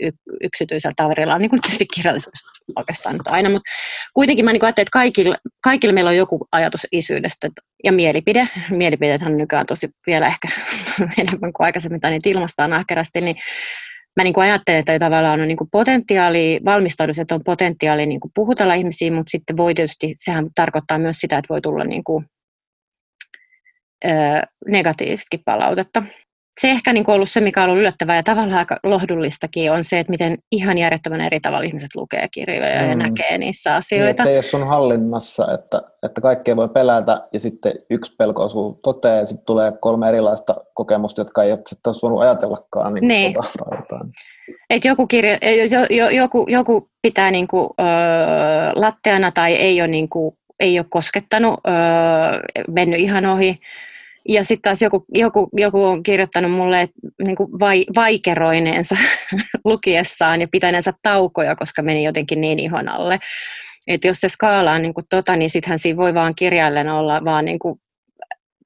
[0.00, 2.38] y- yksityisellä tavarilla, niin kuin tietysti kirjallisuus
[2.76, 3.70] oikeastaan nyt aina, mutta
[4.14, 7.48] kuitenkin mä niin ajattelin, että kaikilla, kaikilla meillä on joku ajatus isyydestä
[7.84, 8.48] ja mielipide.
[8.70, 10.48] Mielipiteethän on nykyään tosi vielä ehkä
[11.18, 13.36] enemmän kuin aikaisemmin, tai niitä ilmastaan ahkerasti, niin
[14.18, 18.20] mä niin kuin ajattelen, että tavallaan on niin kuin potentiaali, valmistaudus, että on potentiaali niin
[18.20, 22.04] kuin puhutella ihmisiin, mutta sitten voi tietysti, sehän tarkoittaa myös sitä, että voi tulla niin
[22.04, 22.26] kuin,
[24.04, 24.08] ö,
[24.66, 26.02] negatiivistakin palautetta
[26.58, 29.98] se ehkä niin ollut se, mikä on ollut yllättävää ja tavallaan aika lohdulistakin, on se,
[29.98, 32.88] että miten ihan järjettömän eri tavalla ihmiset lukee kirjoja mm.
[32.88, 34.22] ja näkee niissä niin, asioita.
[34.22, 38.44] Niin, se ei ole sun hallinnassa, että, että kaikkea voi pelätä ja sitten yksi pelko
[38.44, 42.94] osuu toteen ja sitten tulee kolme erilaista kokemusta, jotka ei ole sitten voinut ajatellakaan.
[42.94, 43.34] Niin, niin.
[43.34, 44.04] Tota,
[44.70, 45.38] Et joku, kirja,
[45.90, 47.84] jo, joku, joku pitää niinku, ö,
[48.74, 51.70] latteana tai ei ole, niinku, ei ole koskettanut, ö,
[52.68, 53.56] mennyt ihan ohi
[54.28, 58.96] ja sitten taas joku, joku, joku on kirjoittanut mulle että, niin kuin vai, vaikeroineensa
[59.64, 63.18] lukiessaan ja pitäneensä taukoja, koska meni jotenkin niin ihon alle.
[63.86, 67.24] Että jos se skaala on niin kuin tota, niin sittenhän siinä voi vaan kirjaillen olla
[67.24, 67.80] vaan niin kuin,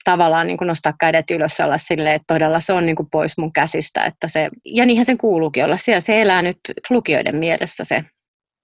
[0.05, 3.39] tavallaan niin kuin nostaa kädet ylös olla silleen, että todella se on niin kuin pois
[3.39, 4.05] mun käsistä.
[4.05, 6.01] Että se, ja niinhän sen kuuluukin olla siellä.
[6.01, 6.59] Se elää nyt
[6.91, 8.05] lukijoiden mielessä se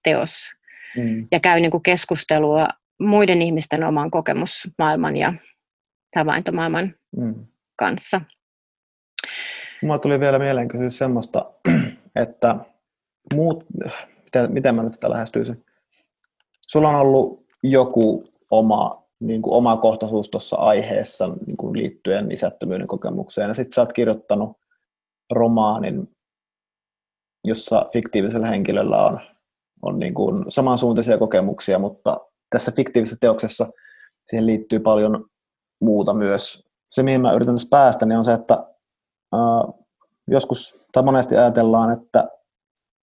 [0.03, 0.51] teos.
[0.97, 1.27] Mm.
[1.31, 2.67] Ja käy niin kuin keskustelua
[2.99, 5.33] muiden ihmisten oman kokemusmaailman ja
[6.15, 7.45] havaintomaailman mm.
[7.79, 8.21] kanssa.
[9.81, 11.51] Mulla tuli vielä mieleen kysyä semmoista,
[12.23, 12.55] että
[13.33, 13.65] muut,
[14.23, 15.65] miten, miten mä nyt tätä lähestyisin?
[16.67, 22.87] Sulla on ollut joku oma, niin kuin oma kohtaisuus tuossa aiheessa niin kuin liittyen isättömyyden
[22.87, 24.57] kokemukseen, ja sitten sä oot kirjoittanut
[25.31, 26.09] romaanin,
[27.47, 29.19] jossa fiktiivisellä henkilöllä on,
[29.81, 32.17] on niin kuin samansuuntaisia kokemuksia, mutta
[32.49, 33.67] tässä fiktiivisessä teoksessa
[34.27, 35.25] siihen liittyy paljon
[35.81, 36.69] muuta myös.
[36.91, 38.53] Se, mihin mä yritän tässä päästä, niin on se, että
[39.33, 39.73] äh,
[40.27, 42.27] joskus tai monesti ajatellaan, että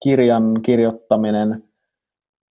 [0.02, 1.64] kirjan kirjoittaminen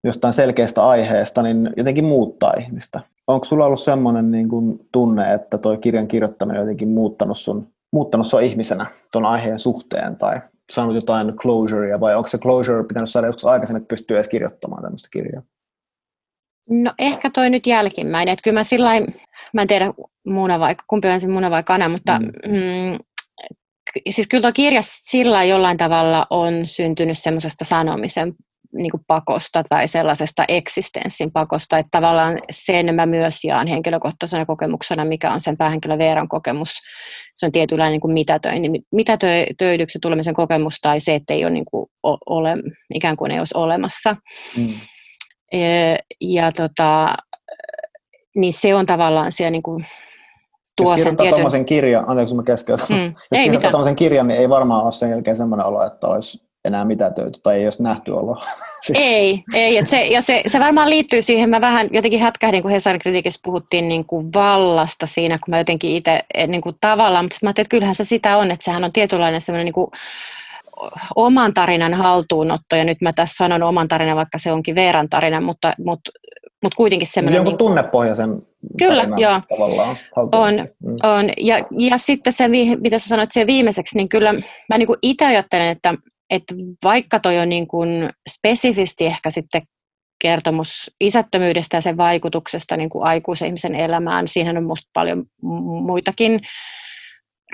[0.03, 2.99] jostain selkeästä aiheesta niin jotenkin muuttaa ihmistä.
[3.27, 7.67] Onko sulla ollut semmoinen niin kuin tunne, että tuo kirjan kirjoittaminen on jotenkin muuttanut sun,
[7.93, 13.09] muuttanut sun ihmisenä tuon aiheen suhteen tai saanut jotain closurea vai onko se closure pitänyt
[13.09, 15.43] saada joskus aikaisemmin, että pystyy edes kirjoittamaan tämmöistä kirjaa?
[16.69, 18.89] No ehkä toi nyt jälkimmäinen, että kyllä mä sillä
[19.53, 19.93] mä en tiedä
[20.25, 22.27] muna vai, kumpi on se muna vai kana, mutta mm.
[22.47, 22.97] Mm,
[24.09, 28.33] siis kyllä tuo kirja sillä jollain tavalla on syntynyt semmoisesta sanomisen
[28.73, 35.05] niin kuin pakosta tai sellaisesta eksistenssin pakosta, että tavallaan sen mä myös jaan henkilökohtaisena kokemuksena,
[35.05, 36.69] mikä on sen päähenkilön Veeran kokemus.
[37.35, 41.65] Se on tietynlainen niin kuin mitätöin, mitätöidyksi tulemisen kokemus tai se, että ei ole, niin
[41.65, 41.89] kuin
[42.25, 42.49] ole,
[42.93, 44.15] ikään kuin ei olisi olemassa.
[44.57, 44.67] Mm.
[46.21, 47.15] Ja tota,
[48.35, 49.85] niin se on tavallaan siellä niin kuin
[50.77, 51.29] tuo jos sen tietyn...
[51.29, 54.91] tuommoisen kirjan, anteeksi mä keskeytän, mm, jos ei kirjoittaa tuommoisen kirjan, niin ei varmaan ole
[54.91, 58.37] sen jälkeen semmoinen olo, että olisi enää mitä töitä tai ei olisi nähty olo.
[58.93, 59.77] ei, ei.
[59.77, 63.39] Että se, ja se, se, varmaan liittyy siihen, mä vähän jotenkin hätkähdin, kun Hesarin kritiikissä
[63.43, 67.47] puhuttiin niin kuin vallasta siinä, kun mä jotenkin itse eh, niin kuin tavallaan, mutta mä
[67.47, 69.87] ajattelin, että kyllähän se sitä on, että sehän on tietynlainen semmoinen niin kuin
[71.15, 75.41] oman tarinan haltuunotto, ja nyt mä tässä sanon oman tarinan, vaikka se onkin Veeran tarina,
[75.41, 76.11] mutta, mutta
[76.63, 77.35] mutta kuitenkin semmoinen...
[77.35, 78.41] Jonkun niin tunnepohjaisen
[78.79, 79.41] Kyllä, joo.
[79.49, 80.95] Tavallaan on, mm.
[81.03, 81.29] on.
[81.37, 82.47] Ja, ja sitten se,
[82.81, 84.33] mitä sä sanoit se viimeiseksi, niin kyllä
[84.69, 85.93] mä niin itse ajattelen, että,
[86.29, 89.61] että vaikka toi on niin kuin spesifisti ehkä sitten
[90.21, 95.23] kertomus isättömyydestä ja sen vaikutuksesta niin kuin aikuisen ihmisen elämään, siihen on musta paljon
[95.85, 96.39] muitakin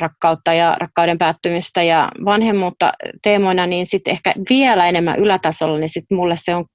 [0.02, 2.92] rakkautta ja rakkauden päättymistä ja vanhemmuutta
[3.24, 6.66] teemoina, niin sitten ehkä vielä enemmän ylätasolla, niin sitten mulle se on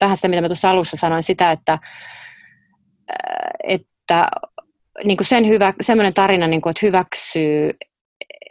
[0.00, 1.78] vähän sitä, mitä mä tuossa alussa sanoin, sitä, että, äh,
[3.64, 4.28] että
[5.04, 7.70] niin kuin sen hyvä, semmoinen tarina, niin kuin, että hyväksyy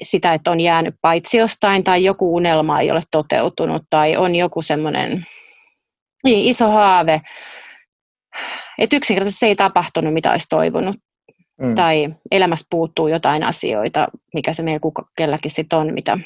[0.02, 4.62] sitä, että on jäänyt paitsi jostain tai joku unelma ei ole toteutunut tai on joku
[4.62, 5.26] semmoinen
[6.24, 7.22] niin, iso haave,
[8.78, 10.96] että yksinkertaisesti se ei tapahtunut, mitä olisi toivonut.
[11.62, 11.76] Mm.
[11.76, 16.18] Tai elämässä puuttuu jotain asioita, mikä se meillä kelläkin sitten on, mitä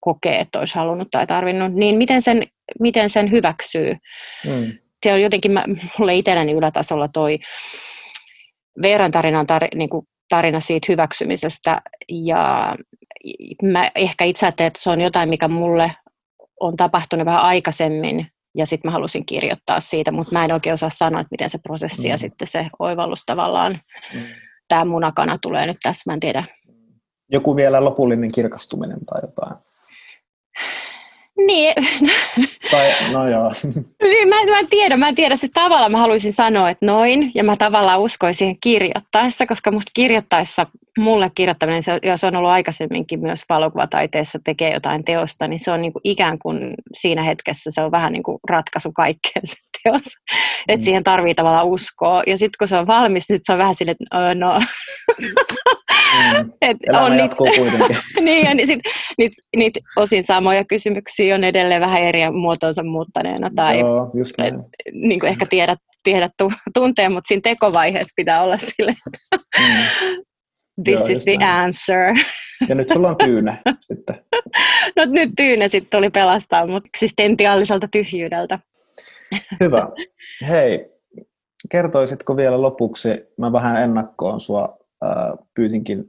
[0.00, 1.72] kokee, että olisi halunnut tai tarvinnut.
[1.72, 2.46] Niin miten sen
[2.80, 3.96] miten sen hyväksyy.
[4.46, 4.72] Mm.
[5.02, 5.64] Se on jotenkin, mä,
[5.98, 7.38] mulle itselläni ylätasolla toi
[8.82, 12.74] Veeran tarina on tar, niin kuin tarina siitä hyväksymisestä ja
[13.62, 15.92] mä ehkä itse ajattelen, että se on jotain, mikä mulle
[16.60, 18.26] on tapahtunut vähän aikaisemmin
[18.56, 21.58] ja sitten mä halusin kirjoittaa siitä, mutta mä en oikein osaa sanoa, että miten se
[21.58, 22.10] prosessi mm.
[22.10, 23.80] ja sitten se oivallus tavallaan,
[24.14, 24.20] mm.
[24.68, 26.44] tämä munakana tulee nyt tässä, mä en tiedä.
[27.32, 29.69] Joku vielä lopullinen kirkastuminen tai jotain.
[31.46, 31.74] Niin.
[32.70, 33.52] Tai, no joo.
[34.02, 35.36] Niin, mä, mä en tiedä, mä en tiedä.
[35.36, 40.66] Siis tavallaan mä haluaisin sanoa, että noin, ja mä tavallaan uskoisin kirjoittaessa, koska musta kirjoittaessa,
[40.98, 45.82] mulle kirjoittaminen, se, jos on ollut aikaisemminkin myös valokuvataiteessa tekee jotain teosta, niin se on
[45.82, 50.02] niin kuin ikään kuin siinä hetkessä se on vähän niin kuin ratkaisu kaikkeen se teos.
[50.02, 50.74] Mm.
[50.74, 52.22] Että siihen tarvii tavallaan uskoa.
[52.26, 54.60] Ja sitten kun se on valmis, sit se on vähän silleen, että no.
[56.18, 56.52] Mm.
[56.62, 57.96] Et Elämä on jatkuu niit, kuitenkin.
[58.24, 58.80] niin, ja niin sit,
[59.18, 63.50] niit, niit osin samoja kysymyksiä on edelleen vähän eri muotoonsa muuttaneena.
[63.56, 64.54] Tai Joo, just näin.
[64.54, 64.60] Et,
[64.92, 66.32] niin kuin ehkä tiedät, tiedät
[66.74, 68.94] tuntee, mutta siinä tekovaiheessa pitää olla sille,
[69.58, 69.64] mm.
[70.84, 71.60] this Joo, is the näin.
[71.60, 72.14] answer.
[72.68, 74.24] Ja nyt sulla on tyynä sitten.
[74.96, 78.58] no nyt tyynä sitten tuli pelastaa mut eksistentiaaliselta tyhjyydeltä.
[79.60, 79.88] Hyvä.
[80.48, 80.86] Hei,
[81.70, 84.79] kertoisitko vielä lopuksi, mä vähän ennakkoon sua
[85.54, 86.04] pyysinkin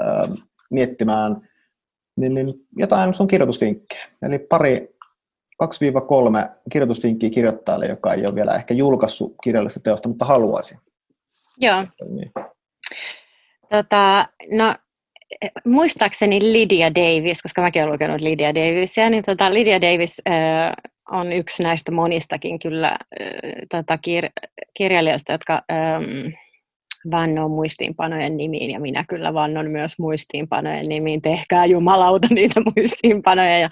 [0.00, 0.36] äh,
[0.70, 1.48] miettimään
[2.16, 4.08] niin, niin jotain sun kirjoitusvinkkejä.
[4.22, 4.96] Eli pari
[5.64, 5.68] 2-3
[6.72, 10.76] kirjoitusvinkkiä kirjoittajalle, joka ei ole vielä ehkä julkaissut kirjallista teosta, mutta haluaisi.
[11.58, 11.84] Joo.
[12.08, 12.32] Niin.
[13.70, 14.74] Tota, no,
[15.64, 20.72] muistaakseni Lydia Davis, koska mäkin olen lukenut Lydia Davisia, niin tota Lydia Davis äh,
[21.10, 22.98] on yksi näistä monistakin kyllä äh,
[23.70, 26.34] tota, kir- kirjailijoista, jotka ähm,
[27.10, 31.22] vannoo muistiinpanojen nimiin, ja minä kyllä vannon myös muistiinpanojen nimiin.
[31.22, 33.68] Tehkää jumalauta niitä muistiinpanoja ja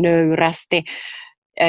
[0.00, 0.82] nöyrästi.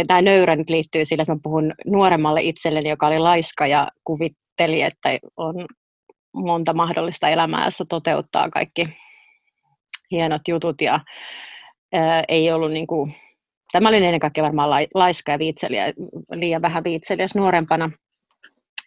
[0.07, 4.81] Tämä nöyrä nyt liittyy sille, että mä puhun nuoremmalle itselleni, joka oli laiska ja kuvitteli,
[4.81, 5.65] että on
[6.33, 8.85] monta mahdollista elämää, jossa toteuttaa kaikki
[10.11, 10.99] hienot jutut ja
[11.93, 13.15] ää, ei ollut niin kuin,
[13.71, 15.93] tämä oli ennen kaikkea varmaan laiska ja viitseliä,
[16.31, 17.91] liian vähän viitseliäs nuorempana,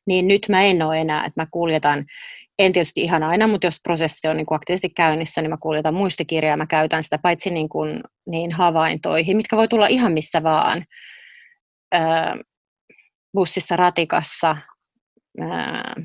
[0.07, 2.05] niin nyt mä en ole enää, että mä kuljetan,
[2.59, 5.95] en tietysti ihan aina, mutta jos prosessi on niin kuin aktiivisesti käynnissä, niin mä kuljetan
[5.95, 10.85] muistikirjaa, mä käytän sitä paitsi niin, kuin, niin havaintoihin, mitkä voi tulla ihan missä vaan,
[11.95, 12.01] öö,
[13.33, 14.57] bussissa, ratikassa,
[15.41, 16.05] öö,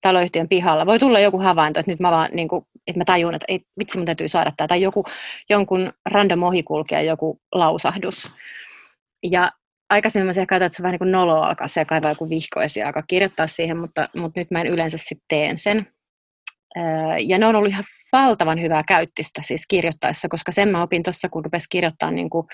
[0.00, 0.86] taloyhtiön pihalla.
[0.86, 3.60] Voi tulla joku havainto, että nyt mä vaan, niin kuin, että mä tajun, että ei,
[3.78, 5.04] vitsi mun täytyy saada tämä, tai joku,
[5.50, 8.32] jonkun random ohikulkija joku lausahdus.
[9.22, 9.52] Ja
[9.90, 12.60] aikaisemmin mä ehkä että se on vähän niin kuin nolo alkaa se kaivaa joku vihko
[12.60, 15.86] ja alkaa kirjoittaa siihen, mutta, mutta nyt mä en yleensä sitten teen sen.
[17.26, 21.28] Ja ne on ollut ihan valtavan hyvää käyttistä siis kirjoittaessa, koska sen mä opin tuossa,
[21.28, 22.46] kun rupesi kirjoittaa niin kuin,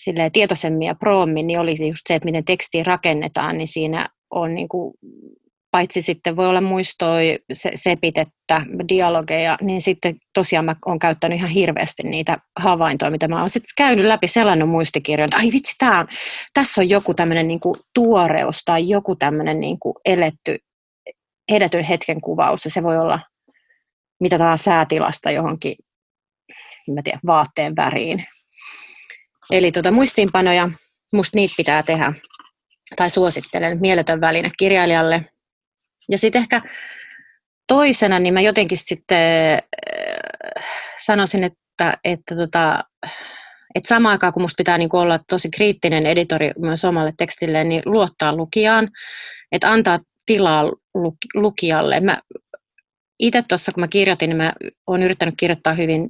[0.00, 4.54] silleen tietoisemmin ja proommin, niin olisi just se, että miten tekstiä rakennetaan, niin siinä on
[4.54, 4.94] niin kuin
[5.76, 11.50] paitsi sitten voi olla muistoja, se, sepitettä, dialogeja, niin sitten tosiaan mä oon käyttänyt ihan
[11.50, 16.08] hirveästi niitä havaintoja, mitä mä oon sitten käynyt läpi, selannut muistikirjoja, ai vitsi, tää on,
[16.54, 17.60] tässä on joku tämmöinen niin
[17.94, 20.56] tuoreus tai joku tämmöinen niin eletty,
[21.48, 23.20] edetyn hetken kuvaus, ja se voi olla
[24.20, 25.76] mitä taas säätilasta johonkin,
[26.94, 28.26] mä tiedän, vaatteen väriin.
[29.52, 30.70] Eli tuota, muistiinpanoja,
[31.12, 32.12] musta niitä pitää tehdä,
[32.96, 35.24] tai suosittelen, mieletön väline kirjailijalle,
[36.10, 36.62] ja sitten ehkä
[37.66, 40.64] toisena, niin mä jotenkin sitten äh,
[41.04, 42.84] sanoisin, että, että, tota,
[43.74, 47.82] että samaan aikaan kun musta pitää niin olla tosi kriittinen editori myös omalle tekstille, niin
[47.84, 48.90] luottaa lukijaan,
[49.52, 50.72] että antaa tilaa
[51.34, 52.00] lukijalle.
[52.00, 52.18] Mä
[53.18, 54.52] itse tuossa, kun mä kirjoitin, niin mä
[54.86, 56.08] oon yrittänyt kirjoittaa hyvin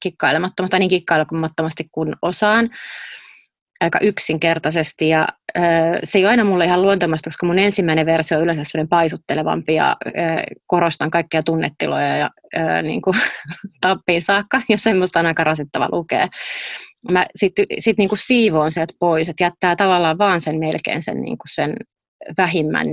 [0.00, 2.70] kikkailemattomasti, tai niin kikkailemattomasti kuin osaan
[3.82, 5.28] aika yksinkertaisesti ja
[6.04, 9.74] se ei ole aina mulle ihan luontomasta, koska mun ensimmäinen versio on yleensä sellainen paisuttelevampi
[9.74, 9.96] ja
[10.66, 12.30] korostan kaikkia tunnetiloja ja
[12.82, 13.16] niin kuin,
[13.80, 16.28] tappiin saakka ja semmoista on aika rasittava lukea.
[17.10, 21.22] Mä sitten sit niin kuin siivoon sieltä pois, että jättää tavallaan vaan sen melkein sen,
[21.22, 21.76] niin kuin sen
[22.38, 22.86] vähimmän,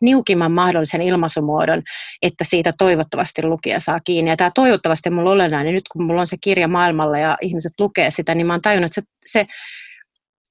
[0.00, 1.82] niukimman mahdollisen ilmaisumuodon,
[2.22, 4.30] että siitä toivottavasti lukija saa kiinni.
[4.30, 5.74] Ja tämä toivottavasti on mulla olennainen.
[5.74, 8.98] Nyt kun mulla on se kirja maailmalla ja ihmiset lukee sitä, niin mä oon tajunnut,
[8.98, 9.46] että se, se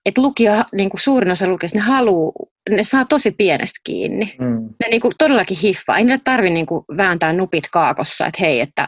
[0.05, 2.31] että lukija, niin kuin suurin osa lukijasta, ne haluaa,
[2.69, 4.35] ne saa tosi pienestä kiinni.
[4.39, 4.69] Mm.
[4.79, 5.97] Ne niin kuin todellakin hiffaa.
[5.97, 8.87] Ei niille tarvitse niin kuin vääntää nupit kaakossa, että hei, että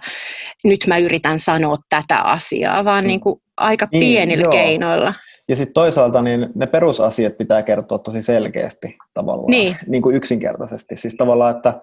[0.64, 3.08] nyt mä yritän sanoa tätä asiaa, vaan mm.
[3.08, 4.52] niin kuin aika niin, pienillä joo.
[4.52, 5.14] keinoilla.
[5.50, 9.76] Ja sitten toisaalta niin ne perusasiat pitää kertoa tosi selkeästi tavallaan, niin.
[9.88, 10.98] Niin kuin yksinkertaisesti.
[10.98, 11.82] Siis tavallaan, että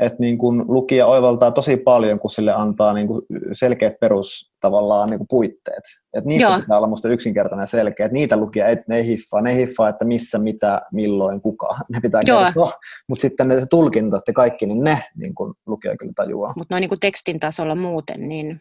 [0.00, 3.22] että niin kun lukija oivaltaa tosi paljon, kun sille antaa niin kuin
[3.52, 5.82] selkeät perus tavallaan niin kuin puitteet.
[6.16, 6.60] Et niissä Joo.
[6.60, 8.06] pitää olla musta yksinkertainen ja selkeä.
[8.06, 9.40] Et niitä lukija et, ne ei hiffaa.
[9.40, 11.68] Ne ei hiffaa, että missä, mitä, milloin, kuka.
[11.92, 12.42] Ne pitää Joo.
[12.42, 12.72] kertoa.
[13.08, 16.52] Mutta sitten ne tulkintat ja kaikki, niin ne niin kuin lukija kyllä tajuaa.
[16.56, 18.60] Mutta noin niin kuin tekstin tasolla muuten, niin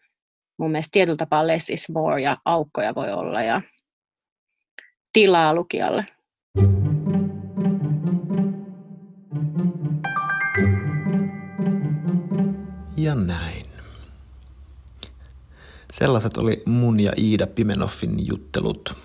[0.58, 3.62] mun mielestä tietyllä tapaa less is more ja aukkoja voi olla ja
[5.14, 6.06] tilaa lukijalle.
[13.04, 13.66] Ja näin.
[15.93, 18.95] Sellaiset oli mun ja Iida Pimenoffin juttelut.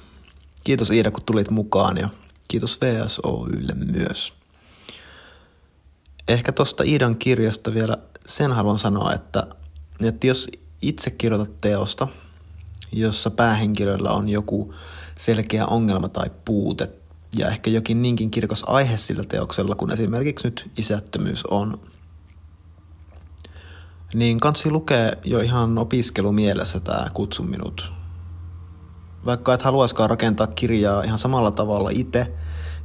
[0.65, 2.09] Kiitos Iida, kun tulit mukaan ja
[2.49, 4.33] kiitos VSOYlle myös.
[6.29, 7.97] Ehkä tuosta Iidan kirjasta vielä
[8.27, 9.47] sen haluan sanoa, että,
[10.05, 10.49] että jos
[10.83, 12.09] itse kirjoitat teosta,
[12.93, 14.75] jossa päähenkilöllä on joku
[15.15, 16.91] selkeä ongelma tai puute,
[17.37, 21.81] ja ehkä jokin niinkin kirkas aihe sillä teoksella, kun esimerkiksi nyt isättömyys on,
[24.15, 27.93] niin kansi lukee jo ihan opiskelumielessä tämä Kutsu minut.
[29.27, 32.33] Vaikka et haluaiskaan rakentaa kirjaa ihan samalla tavalla itse,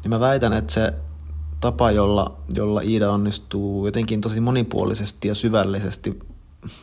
[0.03, 0.93] niin mä väitän, että se
[1.59, 6.19] tapa, jolla, jolla Iida onnistuu jotenkin tosi monipuolisesti ja syvällisesti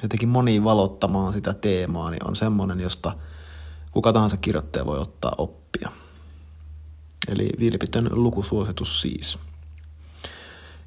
[0.02, 3.12] jotenkin moniin valottamaan sitä teemaa, niin on semmoinen, josta
[3.90, 5.90] kuka tahansa kirjoittaja voi ottaa oppia.
[7.28, 9.38] Eli vilpitön lukusuositus siis.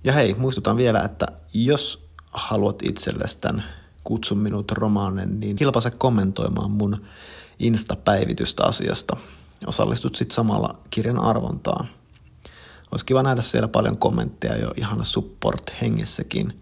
[0.04, 3.64] Ja hei, muistutan vielä, että jos haluat itsellesi tämän
[4.04, 7.06] Kutsu minut romaanen, niin hilpase kommentoimaan mun
[7.60, 9.18] Insta-päivitystä asiasta.
[9.68, 11.88] Osallistut sitten samalla kirjan arvontaan.
[12.92, 16.60] Olisi kiva nähdä siellä paljon kommentteja jo ihan support-hengessäkin.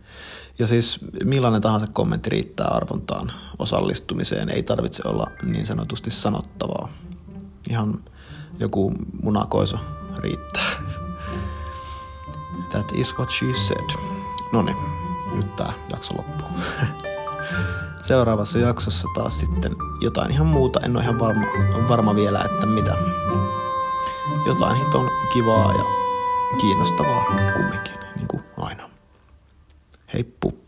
[0.60, 4.50] Ja siis millainen tahansa kommentti riittää arvontaan osallistumiseen.
[4.50, 6.90] Ei tarvitse olla niin sanotusti sanottavaa.
[7.70, 8.04] Ihan
[8.60, 8.94] joku
[9.24, 9.78] munakoiso
[10.18, 10.72] riittää.
[12.70, 13.90] That is what she said.
[14.54, 14.78] No niin,
[15.36, 16.48] nyt tämä jakso loppuu.
[18.02, 21.46] Seuraavassa jaksossa taas sitten jotain ihan muuta, en ole ihan varma,
[21.90, 22.96] varma vielä, että mitä.
[24.48, 25.84] Jotain hiton kivaa ja
[26.62, 27.24] kiinnostavaa
[27.54, 28.90] kumminkin, niin kuin aina.
[30.14, 30.61] Heippu!